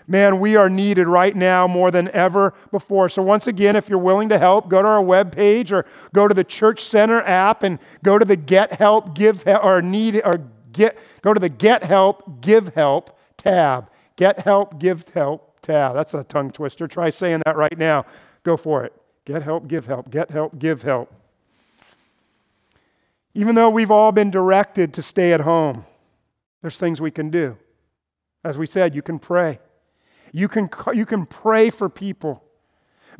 Man, 0.07 0.40
we 0.40 0.57
are 0.57 0.70
needed 0.70 1.07
right 1.07 1.35
now 1.35 1.66
more 1.66 1.90
than 1.90 2.09
ever 2.11 2.54
before. 2.70 3.09
So, 3.09 3.20
once 3.20 3.46
again, 3.46 3.76
if 3.76 3.88
you're 3.88 3.98
willing 3.98 4.31
to 4.31 4.38
help, 4.38 4.68
go 4.68 4.81
to 4.81 4.88
our 4.88 5.02
webpage 5.02 5.70
or 5.70 5.85
go 6.14 6.26
to 6.28 6.35
the 6.35 6.44
Church 6.44 6.85
Center 6.85 7.20
app 7.22 7.62
and 7.62 7.78
go 8.02 8.18
to 8.18 8.24
the 8.24 8.37
Get 8.37 8.74
Help, 8.74 9.14
Give 9.14 9.42
Help, 9.42 9.64
or 9.64 9.83
Need, 9.83 10.22
or 10.24 10.40
get, 10.72 10.98
go 11.20 11.35
to 11.35 11.40
the 11.40 11.50
Get 11.50 11.85
Help, 11.85 12.40
Give 12.40 12.74
Help 12.74 13.18
tab. 13.37 13.90
Get 14.16 14.40
Help, 14.40 14.78
Give 14.78 15.07
Help 15.11 15.47
tab. 15.68 15.94
That's 15.94 16.14
a 16.14 16.24
tongue 16.24 16.50
twister. 16.50 16.88
Try 16.88 17.11
saying 17.11 17.42
that 17.46 17.57
right 17.57 17.78
now. 17.78 18.04
Go 18.42 18.57
for 18.57 18.85
it. 18.85 18.92
Get 19.24 19.42
help, 19.42 19.68
give 19.68 19.87
help. 19.87 20.11
Get 20.11 20.31
help, 20.31 20.59
give 20.59 20.83
help. 20.83 21.12
Even 23.35 23.54
though 23.54 23.70
we've 23.70 23.90
all 23.90 24.11
been 24.11 24.31
directed 24.31 24.92
to 24.94 25.02
stay 25.02 25.33
at 25.33 25.42
home, 25.42 25.85
there's 26.62 26.76
things 26.76 27.00
we 27.00 27.11
can 27.11 27.31
do. 27.31 27.57
As 28.42 28.57
we 28.59 28.66
said, 28.66 28.94
you 28.94 29.02
can 29.02 29.18
pray. 29.18 29.61
You 30.33 30.48
can, 30.48 30.68
you 30.94 31.07
can 31.07 31.26
pray 31.26 31.70
for 31.70 31.88
people. 31.88 32.42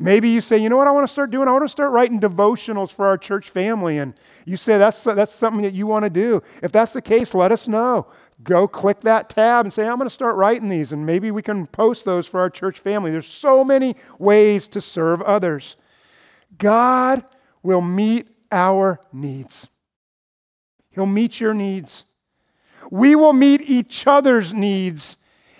Maybe 0.01 0.29
you 0.29 0.39
say, 0.39 0.57
you 0.57 0.69
know 0.69 0.77
what 0.77 0.87
I 0.87 0.91
want 0.91 1.05
to 1.05 1.11
start 1.11 1.29
doing? 1.29 1.49
I 1.49 1.51
want 1.51 1.65
to 1.65 1.69
start 1.69 1.91
writing 1.91 2.21
devotionals 2.21 2.89
for 2.89 3.05
our 3.05 3.17
church 3.17 3.49
family. 3.49 3.97
And 3.97 4.13
you 4.45 4.55
say 4.55 4.77
that's, 4.77 5.03
that's 5.03 5.33
something 5.33 5.61
that 5.63 5.73
you 5.73 5.87
want 5.87 6.03
to 6.05 6.09
do. 6.09 6.41
If 6.63 6.71
that's 6.71 6.93
the 6.93 7.01
case, 7.01 7.33
let 7.33 7.51
us 7.51 7.67
know. 7.67 8.07
Go 8.41 8.65
click 8.65 9.01
that 9.01 9.29
tab 9.29 9.65
and 9.65 9.73
say, 9.73 9.85
I'm 9.85 9.97
going 9.97 10.07
to 10.07 10.13
start 10.13 10.37
writing 10.37 10.69
these. 10.69 10.93
And 10.93 11.05
maybe 11.05 11.31
we 11.31 11.41
can 11.41 11.67
post 11.67 12.05
those 12.05 12.27
for 12.27 12.39
our 12.39 12.49
church 12.49 12.79
family. 12.79 13.11
There's 13.11 13.27
so 13.27 13.65
many 13.65 13.97
ways 14.17 14.69
to 14.69 14.79
serve 14.79 15.21
others. 15.21 15.75
God 16.57 17.25
will 17.61 17.81
meet 17.81 18.29
our 18.53 19.01
needs, 19.11 19.67
He'll 20.91 21.05
meet 21.05 21.39
your 21.39 21.53
needs. 21.53 22.05
We 22.91 23.13
will 23.13 23.33
meet 23.33 23.61
each 23.61 24.07
other's 24.07 24.51
needs, 24.51 25.17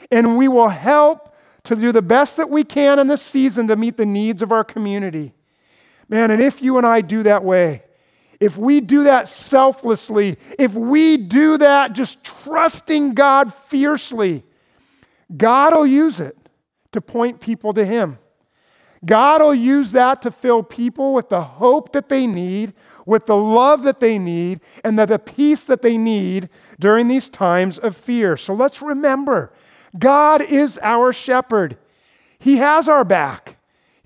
and 0.10 0.38
we 0.38 0.47
will 0.47 0.69
help 0.69 1.29
to 1.69 1.75
do 1.75 1.91
the 1.91 2.01
best 2.01 2.38
that 2.38 2.49
we 2.49 2.63
can 2.63 2.97
in 2.97 3.08
this 3.08 3.21
season 3.21 3.67
to 3.67 3.75
meet 3.75 3.95
the 3.95 4.05
needs 4.05 4.41
of 4.41 4.51
our 4.51 4.63
community. 4.63 5.34
Man, 6.08 6.32
and 6.32 6.41
if 6.41 6.63
you 6.63 6.79
and 6.79 6.86
I 6.86 7.01
do 7.01 7.21
that 7.21 7.43
way, 7.43 7.84
if 8.39 8.58
we 8.58 8.82
do 8.82 9.03
that 9.03 9.27
selflessly, 9.27 10.38
if 10.58 10.73
we 10.73 11.17
do 11.17 11.60
that 11.60 11.93
just 11.93 12.23
trusting 12.23 13.13
God 13.13 13.53
fiercely, 13.53 14.43
God 15.38 15.75
will 15.75 15.86
use 15.86 16.19
it 16.19 16.36
to 16.91 17.01
point 17.01 17.39
people 17.39 17.71
to 17.75 17.86
Him. 17.86 18.17
God 19.05 19.39
will 19.39 19.53
use 19.53 19.91
that 19.91 20.23
to 20.23 20.32
fill 20.32 20.63
people 20.63 21.13
with 21.13 21.29
the 21.29 21.41
hope 21.41 21.93
that 21.93 22.10
they 22.10 22.25
need, 22.25 22.73
with 23.05 23.27
the 23.27 23.38
love 23.38 23.84
that 23.84 23.99
they 23.99 24.17
need, 24.17 24.62
and 24.84 24.97
the, 24.97 25.05
the 25.05 25.19
peace 25.19 25.65
that 25.65 25.84
they 25.84 25.97
need 25.97 26.49
during 26.79 27.08
these 27.08 27.29
times 27.29 27.77
of 27.77 27.95
fear. 27.95 28.38
So 28.38 28.55
let's 28.55 28.82
remember 28.82 29.53
God 29.97 30.41
is 30.41 30.80
our 30.82 31.13
shepherd, 31.13 31.78
He 32.39 32.58
has 32.58 32.88
our 32.88 33.04
back. 33.04 33.58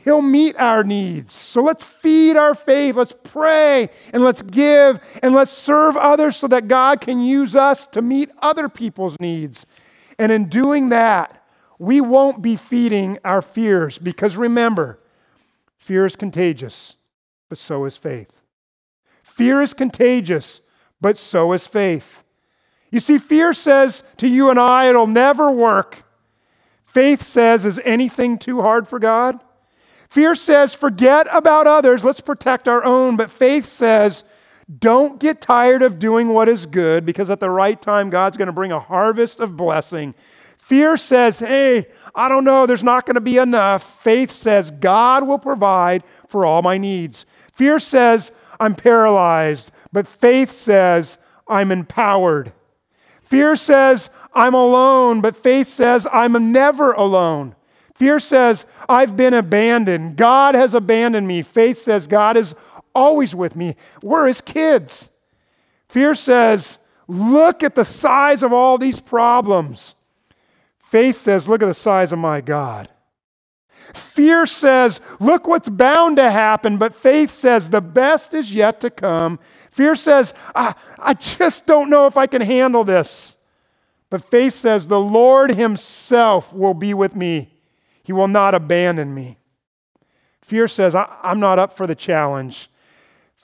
He'll 0.03 0.21
meet 0.21 0.57
our 0.57 0.83
needs. 0.83 1.31
So 1.31 1.61
let's 1.61 1.85
feed 1.85 2.35
our 2.35 2.53
faith. 2.53 2.97
Let's 2.97 3.15
pray 3.23 3.89
and 4.11 4.21
let's 4.21 4.41
give 4.41 4.99
and 5.21 5.33
let's 5.33 5.51
serve 5.51 5.95
others 5.95 6.35
so 6.35 6.47
that 6.49 6.67
God 6.67 6.99
can 6.99 7.21
use 7.21 7.55
us 7.55 7.87
to 7.87 8.01
meet 8.01 8.29
other 8.41 8.67
people's 8.67 9.17
needs. 9.21 9.65
And 10.19 10.29
in 10.29 10.49
doing 10.49 10.89
that, 10.89 11.45
we 11.79 12.01
won't 12.01 12.41
be 12.41 12.57
feeding 12.57 13.17
our 13.23 13.41
fears 13.41 13.97
because 13.97 14.35
remember, 14.35 14.99
fear 15.77 16.05
is 16.05 16.17
contagious, 16.17 16.97
but 17.47 17.57
so 17.57 17.85
is 17.85 17.95
faith. 17.95 18.41
Fear 19.23 19.61
is 19.61 19.73
contagious, 19.73 20.59
but 20.99 21.17
so 21.17 21.53
is 21.53 21.65
faith. 21.65 22.23
You 22.93 22.99
see, 22.99 23.17
fear 23.17 23.53
says 23.53 24.03
to 24.17 24.27
you 24.27 24.49
and 24.49 24.59
I, 24.59 24.89
it'll 24.89 25.07
never 25.07 25.51
work. 25.51 26.03
Faith 26.85 27.23
says, 27.23 27.65
is 27.65 27.81
anything 27.83 28.37
too 28.37 28.61
hard 28.61 28.87
for 28.87 28.99
God? 28.99 29.39
Fear 30.09 30.35
says, 30.35 30.75
forget 30.75 31.27
about 31.31 31.65
others, 31.65 32.03
let's 32.03 32.21
protect 32.21 32.67
our 32.67 32.83
own. 32.83 33.17
But 33.17 33.31
faith 33.31 33.65
says, 33.65 34.23
don't 34.79 35.19
get 35.19 35.41
tired 35.41 35.81
of 35.81 35.99
doing 35.99 36.29
what 36.29 36.47
is 36.47 36.65
good 36.67 37.05
because 37.05 37.29
at 37.29 37.39
the 37.39 37.49
right 37.49 37.81
time, 37.81 38.09
God's 38.09 38.37
going 38.37 38.45
to 38.45 38.53
bring 38.53 38.71
a 38.71 38.79
harvest 38.79 39.39
of 39.39 39.57
blessing 39.57 40.13
Fear 40.63 40.95
says, 40.95 41.39
hey, 41.39 41.87
I 42.15 42.29
don't 42.29 42.45
know, 42.45 42.65
there's 42.65 42.83
not 42.83 43.05
going 43.05 43.15
to 43.15 43.21
be 43.21 43.37
enough. 43.37 44.01
Faith 44.01 44.31
says, 44.31 44.71
God 44.71 45.27
will 45.27 45.37
provide 45.37 46.05
for 46.29 46.45
all 46.45 46.61
my 46.61 46.77
needs. 46.77 47.25
Fear 47.51 47.79
says, 47.79 48.31
I'm 48.61 48.73
paralyzed, 48.73 49.71
but 49.91 50.07
faith 50.07 50.51
says, 50.51 51.17
I'm 51.49 51.69
empowered. 51.69 52.53
Fear 53.33 53.55
says, 53.55 54.11
I'm 54.31 54.53
alone, 54.53 55.19
but 55.19 55.35
faith 55.35 55.65
says, 55.65 56.05
I'm 56.13 56.51
never 56.51 56.91
alone. 56.91 57.55
Fear 57.95 58.19
says, 58.19 58.67
I've 58.87 59.17
been 59.17 59.33
abandoned. 59.33 60.17
God 60.17 60.53
has 60.53 60.75
abandoned 60.75 61.27
me. 61.27 61.41
Faith 61.41 61.79
says, 61.79 62.05
God 62.05 62.37
is 62.37 62.53
always 62.93 63.33
with 63.33 63.55
me. 63.55 63.75
We're 64.03 64.27
his 64.27 64.39
kids. 64.39 65.09
Fear 65.89 66.13
says, 66.13 66.77
look 67.07 67.63
at 67.63 67.73
the 67.73 67.83
size 67.83 68.43
of 68.43 68.53
all 68.53 68.77
these 68.77 68.99
problems. 68.99 69.95
Faith 70.77 71.17
says, 71.17 71.47
Look 71.47 71.63
at 71.63 71.65
the 71.65 71.73
size 71.73 72.11
of 72.11 72.19
my 72.19 72.39
God. 72.39 72.87
Fear 73.95 74.45
says, 74.45 75.01
Look 75.19 75.47
what's 75.47 75.67
bound 75.67 76.17
to 76.17 76.29
happen. 76.29 76.77
But 76.77 76.93
faith 76.93 77.31
says, 77.31 77.71
The 77.71 77.81
best 77.81 78.35
is 78.35 78.53
yet 78.53 78.79
to 78.81 78.91
come. 78.91 79.39
Fear 79.73 79.95
says, 79.95 80.35
I, 80.53 80.75
I 80.99 81.15
just 81.15 81.65
don't 81.65 81.89
know 81.89 82.05
if 82.05 82.15
I 82.15 82.27
can 82.27 82.43
handle 82.43 82.83
this. 82.83 83.35
But 84.11 84.29
faith 84.29 84.53
says, 84.53 84.85
The 84.87 84.99
Lord 84.99 85.55
Himself 85.55 86.53
will 86.53 86.75
be 86.75 86.93
with 86.93 87.15
me, 87.15 87.49
He 88.03 88.13
will 88.13 88.27
not 88.27 88.53
abandon 88.53 89.15
me. 89.15 89.39
Fear 90.43 90.67
says, 90.67 90.93
I'm 90.93 91.39
not 91.39 91.57
up 91.57 91.75
for 91.75 91.87
the 91.87 91.95
challenge. 91.95 92.69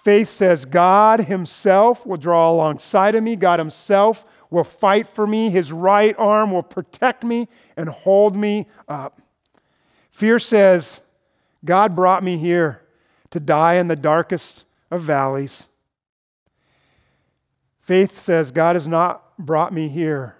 Faith 0.03 0.29
says, 0.29 0.65
God 0.65 1.21
Himself 1.21 2.05
will 2.05 2.17
draw 2.17 2.51
alongside 2.51 3.15
of 3.15 3.23
me. 3.23 3.35
God 3.35 3.57
Himself 3.57 4.23
will 4.51 4.63
fight 4.63 5.07
for 5.07 5.25
me. 5.25 5.49
His 5.49 5.71
right 5.71 6.13
arm 6.19 6.51
will 6.51 6.61
protect 6.61 7.23
me 7.23 7.47
and 7.75 7.89
hold 7.89 8.35
me 8.35 8.67
up. 8.87 9.19
Fear 10.11 10.37
says, 10.37 11.01
God 11.65 11.95
brought 11.95 12.21
me 12.21 12.37
here 12.37 12.83
to 13.31 13.39
die 13.39 13.75
in 13.75 13.87
the 13.87 13.95
darkest 13.95 14.65
of 14.91 15.01
valleys. 15.01 15.69
Faith 17.89 18.21
says, 18.21 18.51
God 18.51 18.75
has 18.75 18.85
not 18.85 19.35
brought 19.39 19.73
me 19.73 19.87
here. 19.87 20.35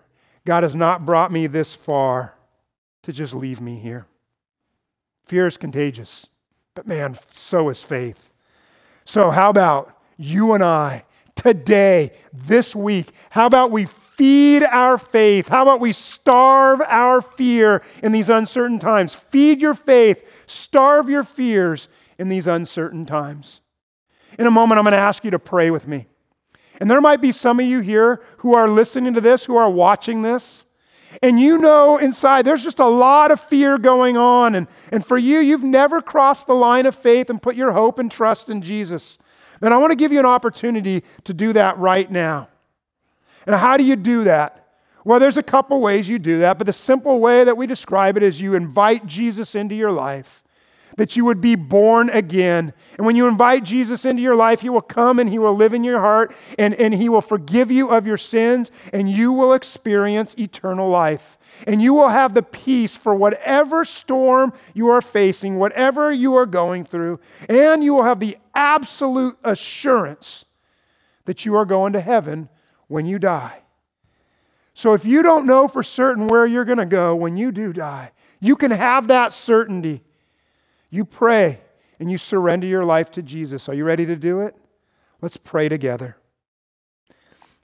God 0.46 0.62
has 0.62 0.76
not 0.76 1.04
brought 1.04 1.32
me 1.32 1.48
this 1.48 1.74
far 1.74 2.36
to 3.02 3.12
just 3.12 3.34
leave 3.34 3.60
me 3.60 3.80
here. 3.80 4.06
Fear 5.26 5.48
is 5.48 5.58
contagious, 5.58 6.28
but 6.76 6.86
man, 6.86 7.18
so 7.34 7.70
is 7.70 7.82
faith. 7.82 8.30
So, 9.04 9.32
how 9.32 9.50
about 9.50 10.00
you 10.16 10.54
and 10.54 10.64
I 10.64 11.06
today, 11.34 12.12
this 12.32 12.76
week? 12.76 13.14
How 13.32 13.48
about 13.48 13.72
we 13.72 13.86
feed 13.86 14.62
our 14.62 15.00
faith? 15.00 15.48
How 15.48 15.64
about 15.64 15.80
we 15.80 15.92
starve 15.92 16.82
our 16.82 17.20
fear 17.20 17.82
in 18.04 18.12
these 18.12 18.30
uncertain 18.30 18.78
times? 18.78 19.16
Feed 19.16 19.60
your 19.60 19.74
faith, 19.74 20.44
starve 20.46 21.10
your 21.10 21.24
fears 21.24 21.88
in 22.20 22.30
these 22.30 22.46
uncertain 22.46 23.08
times. 23.08 23.62
In 24.38 24.46
a 24.46 24.52
moment, 24.52 24.78
I'm 24.78 24.84
going 24.84 24.92
to 24.92 25.00
ask 25.00 25.24
you 25.24 25.32
to 25.32 25.40
pray 25.40 25.72
with 25.72 25.88
me. 25.88 26.09
And 26.80 26.90
there 26.90 27.02
might 27.02 27.22
be 27.22 27.32
some 27.32 27.60
of 27.60 27.66
you 27.66 27.82
here 27.82 28.22
who 28.38 28.56
are 28.56 28.68
listening 28.68 29.14
to 29.14 29.22
this, 29.22 29.46
who 29.46 29.58
are 29.58 29.70
watching 29.70 30.22
this. 30.22 30.66
And 31.22 31.40
you 31.40 31.58
know 31.58 31.98
inside 31.98 32.46
there's 32.46 32.64
just 32.64 32.80
a 32.80 32.88
lot 32.88 33.32
of 33.32 33.40
fear 33.40 33.78
going 33.78 34.16
on. 34.16 34.56
And, 34.56 34.68
and 34.92 35.06
for 35.06 35.18
you, 35.18 35.40
you've 35.40 35.64
never 35.64 36.02
crossed 36.02 36.48
the 36.48 36.54
line 36.54 36.86
of 36.86 36.96
faith 36.96 37.30
and 37.30 37.42
put 37.42 37.56
your 37.56 37.72
hope 37.72 38.00
and 38.00 38.12
trust 38.12 38.50
in 38.50 38.62
Jesus. 38.62 39.18
And 39.62 39.74
I 39.74 39.78
want 39.78 39.92
to 39.92 39.98
give 39.98 40.12
you 40.12 40.20
an 40.20 40.26
opportunity 40.26 41.04
to 41.26 41.34
do 41.34 41.54
that 41.54 41.78
right 41.78 42.10
now. 42.10 42.48
And 43.46 43.56
how 43.56 43.78
do 43.78 43.84
you 43.84 43.96
do 43.96 44.24
that? 44.26 44.68
Well, 45.04 45.20
there's 45.20 45.38
a 45.38 45.44
couple 45.44 45.80
ways 45.82 46.08
you 46.08 46.20
do 46.20 46.40
that, 46.40 46.58
but 46.58 46.68
the 46.68 46.74
simple 46.74 47.20
way 47.20 47.44
that 47.44 47.58
we 47.58 47.66
describe 47.66 48.18
it 48.18 48.24
is 48.24 48.40
you 48.42 48.54
invite 48.54 49.06
Jesus 49.06 49.56
into 49.56 49.74
your 49.74 49.92
life, 49.92 50.44
that 50.98 51.16
you 51.16 51.26
would 51.26 51.42
be 51.42 51.56
born 51.56 52.10
again. 52.10 52.74
And 52.98 53.06
when 53.06 53.16
you 53.16 53.28
invite 53.28 53.64
Jesus 53.64 54.06
into 54.06 54.22
your 54.22 54.36
life, 54.36 54.62
He 54.62 54.70
will 54.70 54.82
come 54.82 55.20
and 55.20 55.30
He 55.30 55.40
will 55.40 55.56
live 55.56 55.74
in 55.74 55.84
your 55.84 56.00
heart 56.00 56.36
and, 56.58 56.74
and 56.76 56.94
He 56.94 57.10
will 57.10 57.22
forgive 57.22 57.72
you 57.72 57.90
of 57.90 58.06
your 58.06 58.18
sins 58.18 58.72
and 58.92 59.10
you 59.10 59.32
will 59.32 59.54
experience 59.54 60.36
eternal 60.38 60.90
life. 60.90 61.38
And 61.68 61.82
you 61.82 61.94
will 61.94 62.10
have 62.10 62.34
the 62.34 62.44
peace 62.44 62.96
for 62.96 63.14
whatever 63.16 63.86
storm 63.86 64.54
you 64.74 64.90
are 64.90 65.02
facing, 65.02 65.58
whatever 65.58 66.12
you 66.12 66.36
are 66.36 66.46
going 66.46 66.86
through, 66.86 67.20
and 67.48 67.84
you 67.84 67.94
will 67.94 68.04
have 68.04 68.20
the 68.20 68.38
absolute 68.54 69.38
assurance 69.44 70.46
that 71.26 71.46
you 71.46 71.56
are 71.56 71.66
going 71.66 71.94
to 71.94 72.02
heaven 72.02 72.50
when 72.88 73.06
you 73.06 73.20
die. 73.20 73.62
So 74.74 74.94
if 74.94 75.04
you 75.04 75.22
don't 75.22 75.46
know 75.46 75.68
for 75.68 75.84
certain 75.84 76.28
where 76.28 76.46
you're 76.46 76.66
going 76.66 76.78
to 76.78 76.86
go 76.86 77.14
when 77.14 77.36
you 77.36 77.52
do 77.52 77.74
die, 77.74 78.12
you 78.40 78.56
can 78.56 78.72
have 78.72 79.10
that 79.10 79.34
certainty. 79.34 80.04
You 80.90 81.06
pray 81.06 81.60
and 82.00 82.12
you 82.12 82.18
surrender 82.18 82.68
your 82.68 82.86
life 82.86 83.12
to 83.12 83.22
Jesus. 83.22 83.70
Are 83.70 83.74
you 83.74 83.84
ready 83.84 84.06
to 84.06 84.16
do 84.16 84.42
it? 84.42 84.56
Let's 85.22 85.38
pray 85.38 85.70
together. 85.70 86.18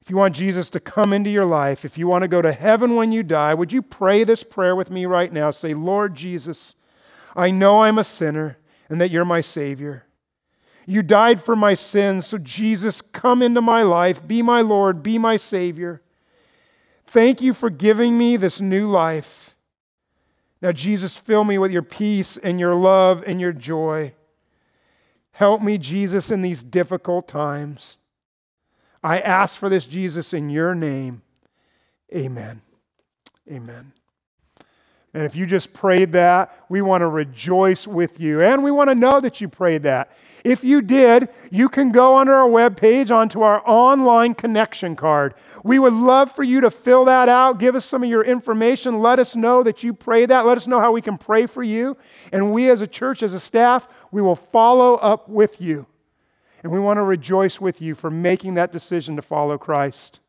If 0.02 0.12
you 0.12 0.18
want 0.18 0.36
Jesus 0.36 0.70
to 0.70 0.80
come 0.80 1.14
into 1.14 1.32
your 1.32 1.46
life, 1.46 1.84
if 1.84 1.98
you 1.98 2.08
want 2.08 2.22
to 2.22 2.28
go 2.28 2.42
to 2.42 2.52
heaven 2.52 2.96
when 2.96 3.12
you 3.12 3.24
die, 3.24 3.56
would 3.56 3.74
you 3.74 3.82
pray 3.82 4.24
this 4.24 4.44
prayer 4.44 4.76
with 4.76 4.92
me 4.92 5.08
right 5.08 5.34
now? 5.34 5.50
Say, 5.50 5.74
Lord 5.74 6.14
Jesus, 6.14 6.76
I 7.36 7.50
know 7.50 7.82
I'm 7.82 7.98
a 7.98 8.04
sinner 8.04 8.58
and 8.88 9.02
that 9.02 9.10
you're 9.10 9.26
my 9.26 9.42
Savior. 9.42 10.06
You 10.86 11.02
died 11.02 11.44
for 11.44 11.56
my 11.56 11.74
sins, 11.74 12.28
so 12.28 12.38
Jesus, 12.38 13.02
come 13.02 13.42
into 13.42 13.62
my 13.62 13.82
life. 13.82 14.26
Be 14.28 14.44
my 14.44 14.62
Lord, 14.62 15.02
be 15.02 15.18
my 15.18 15.38
Savior. 15.38 16.04
Thank 17.08 17.42
you 17.42 17.54
for 17.54 17.70
giving 17.72 18.18
me 18.18 18.38
this 18.38 18.62
new 18.62 18.88
life. 18.88 19.45
Now, 20.66 20.72
Jesus, 20.72 21.16
fill 21.16 21.44
me 21.44 21.60
with 21.60 21.70
your 21.70 21.84
peace 21.84 22.38
and 22.38 22.60
your 22.60 22.74
love 22.74 23.24
and 23.28 23.40
your 23.40 23.54
joy. 23.54 24.16
Help 25.34 25.62
me, 25.62 25.78
Jesus, 25.78 26.32
in 26.32 26.42
these 26.42 26.64
difficult 26.64 27.28
times. 27.28 27.98
I 29.04 29.20
ask 29.20 29.56
for 29.56 29.70
this, 29.70 29.86
Jesus, 29.86 30.34
in 30.34 30.50
your 30.50 30.74
name. 30.74 31.22
Amen. 32.12 32.64
Amen. 33.48 33.94
And 35.16 35.24
if 35.24 35.34
you 35.34 35.46
just 35.46 35.72
prayed 35.72 36.12
that, 36.12 36.54
we 36.68 36.82
want 36.82 37.00
to 37.00 37.08
rejoice 37.08 37.88
with 37.88 38.20
you. 38.20 38.42
And 38.42 38.66
we 38.66 38.70
want 38.70 38.90
to 38.90 38.96
know 38.96 39.22
that 39.22 39.40
you 39.40 39.48
prayed 39.48 39.84
that. 39.84 40.12
If 40.44 40.62
you 40.62 40.82
did, 40.82 41.30
you 41.50 41.70
can 41.70 41.94
go 41.94 42.18
under 42.18 42.36
our 42.36 42.50
webpage 42.50 43.10
onto 43.16 43.42
our 43.42 43.62
online 43.66 44.34
connection 44.34 44.98
card. 44.98 45.36
We 45.64 45.80
would 45.80 45.94
love 45.94 46.34
for 46.34 46.44
you 46.44 46.60
to 46.60 46.70
fill 46.70 47.06
that 47.06 47.30
out. 47.30 47.60
Give 47.60 47.76
us 47.76 47.86
some 47.86 48.04
of 48.04 48.10
your 48.10 48.26
information. 48.26 49.00
Let 49.00 49.20
us 49.20 49.38
know 49.38 49.64
that 49.64 49.84
you 49.84 49.94
prayed 49.94 50.32
that. 50.32 50.46
Let 50.46 50.58
us 50.58 50.68
know 50.68 50.82
how 50.82 50.92
we 50.92 51.02
can 51.02 51.18
pray 51.18 51.46
for 51.46 51.64
you. 51.64 51.96
And 52.34 52.52
we, 52.52 52.70
as 52.70 52.82
a 52.82 52.88
church, 52.88 53.24
as 53.24 53.34
a 53.34 53.40
staff, 53.40 53.88
we 54.12 54.22
will 54.22 54.36
follow 54.36 54.96
up 54.96 55.30
with 55.30 55.62
you. 55.62 55.86
And 56.62 56.74
we 56.74 56.80
want 56.80 56.98
to 56.98 57.04
rejoice 57.04 57.62
with 57.62 57.82
you 57.82 57.96
for 57.96 58.12
making 58.12 58.56
that 58.56 58.74
decision 58.74 59.16
to 59.16 59.22
follow 59.22 59.58
Christ. 59.58 60.20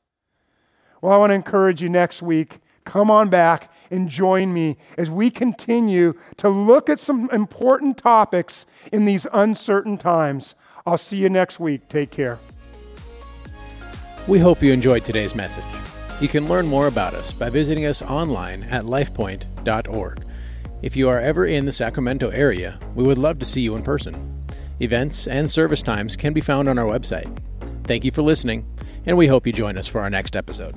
Well, 1.02 1.12
I 1.12 1.16
want 1.16 1.30
to 1.30 1.34
encourage 1.34 1.82
you 1.82 1.88
next 1.88 2.22
week 2.22 2.60
come 2.86 3.10
on 3.10 3.28
back 3.28 3.70
and 3.90 4.08
join 4.08 4.54
me 4.54 4.78
as 4.96 5.10
we 5.10 5.28
continue 5.28 6.14
to 6.38 6.48
look 6.48 6.88
at 6.88 6.98
some 6.98 7.28
important 7.30 7.98
topics 7.98 8.64
in 8.90 9.04
these 9.04 9.26
uncertain 9.34 9.98
times. 9.98 10.54
I'll 10.86 10.96
see 10.96 11.18
you 11.18 11.28
next 11.28 11.60
week. 11.60 11.88
Take 11.88 12.10
care. 12.10 12.38
We 14.26 14.38
hope 14.38 14.62
you 14.62 14.72
enjoyed 14.72 15.04
today's 15.04 15.34
message. 15.34 15.64
You 16.20 16.28
can 16.28 16.48
learn 16.48 16.66
more 16.66 16.86
about 16.86 17.12
us 17.12 17.32
by 17.32 17.50
visiting 17.50 17.84
us 17.84 18.00
online 18.00 18.62
at 18.64 18.84
lifepoint.org. 18.84 20.24
If 20.82 20.96
you 20.96 21.08
are 21.08 21.20
ever 21.20 21.44
in 21.44 21.66
the 21.66 21.72
Sacramento 21.72 22.30
area, 22.30 22.78
we 22.94 23.04
would 23.04 23.18
love 23.18 23.38
to 23.40 23.46
see 23.46 23.60
you 23.60 23.76
in 23.76 23.82
person. 23.82 24.44
Events 24.80 25.26
and 25.26 25.48
service 25.48 25.82
times 25.82 26.16
can 26.16 26.32
be 26.32 26.40
found 26.40 26.68
on 26.68 26.78
our 26.78 26.86
website. 26.86 27.38
Thank 27.84 28.04
you 28.04 28.10
for 28.10 28.22
listening, 28.22 28.64
and 29.04 29.16
we 29.16 29.26
hope 29.26 29.46
you 29.46 29.52
join 29.52 29.78
us 29.78 29.86
for 29.86 30.00
our 30.00 30.10
next 30.10 30.36
episode. 30.36 30.74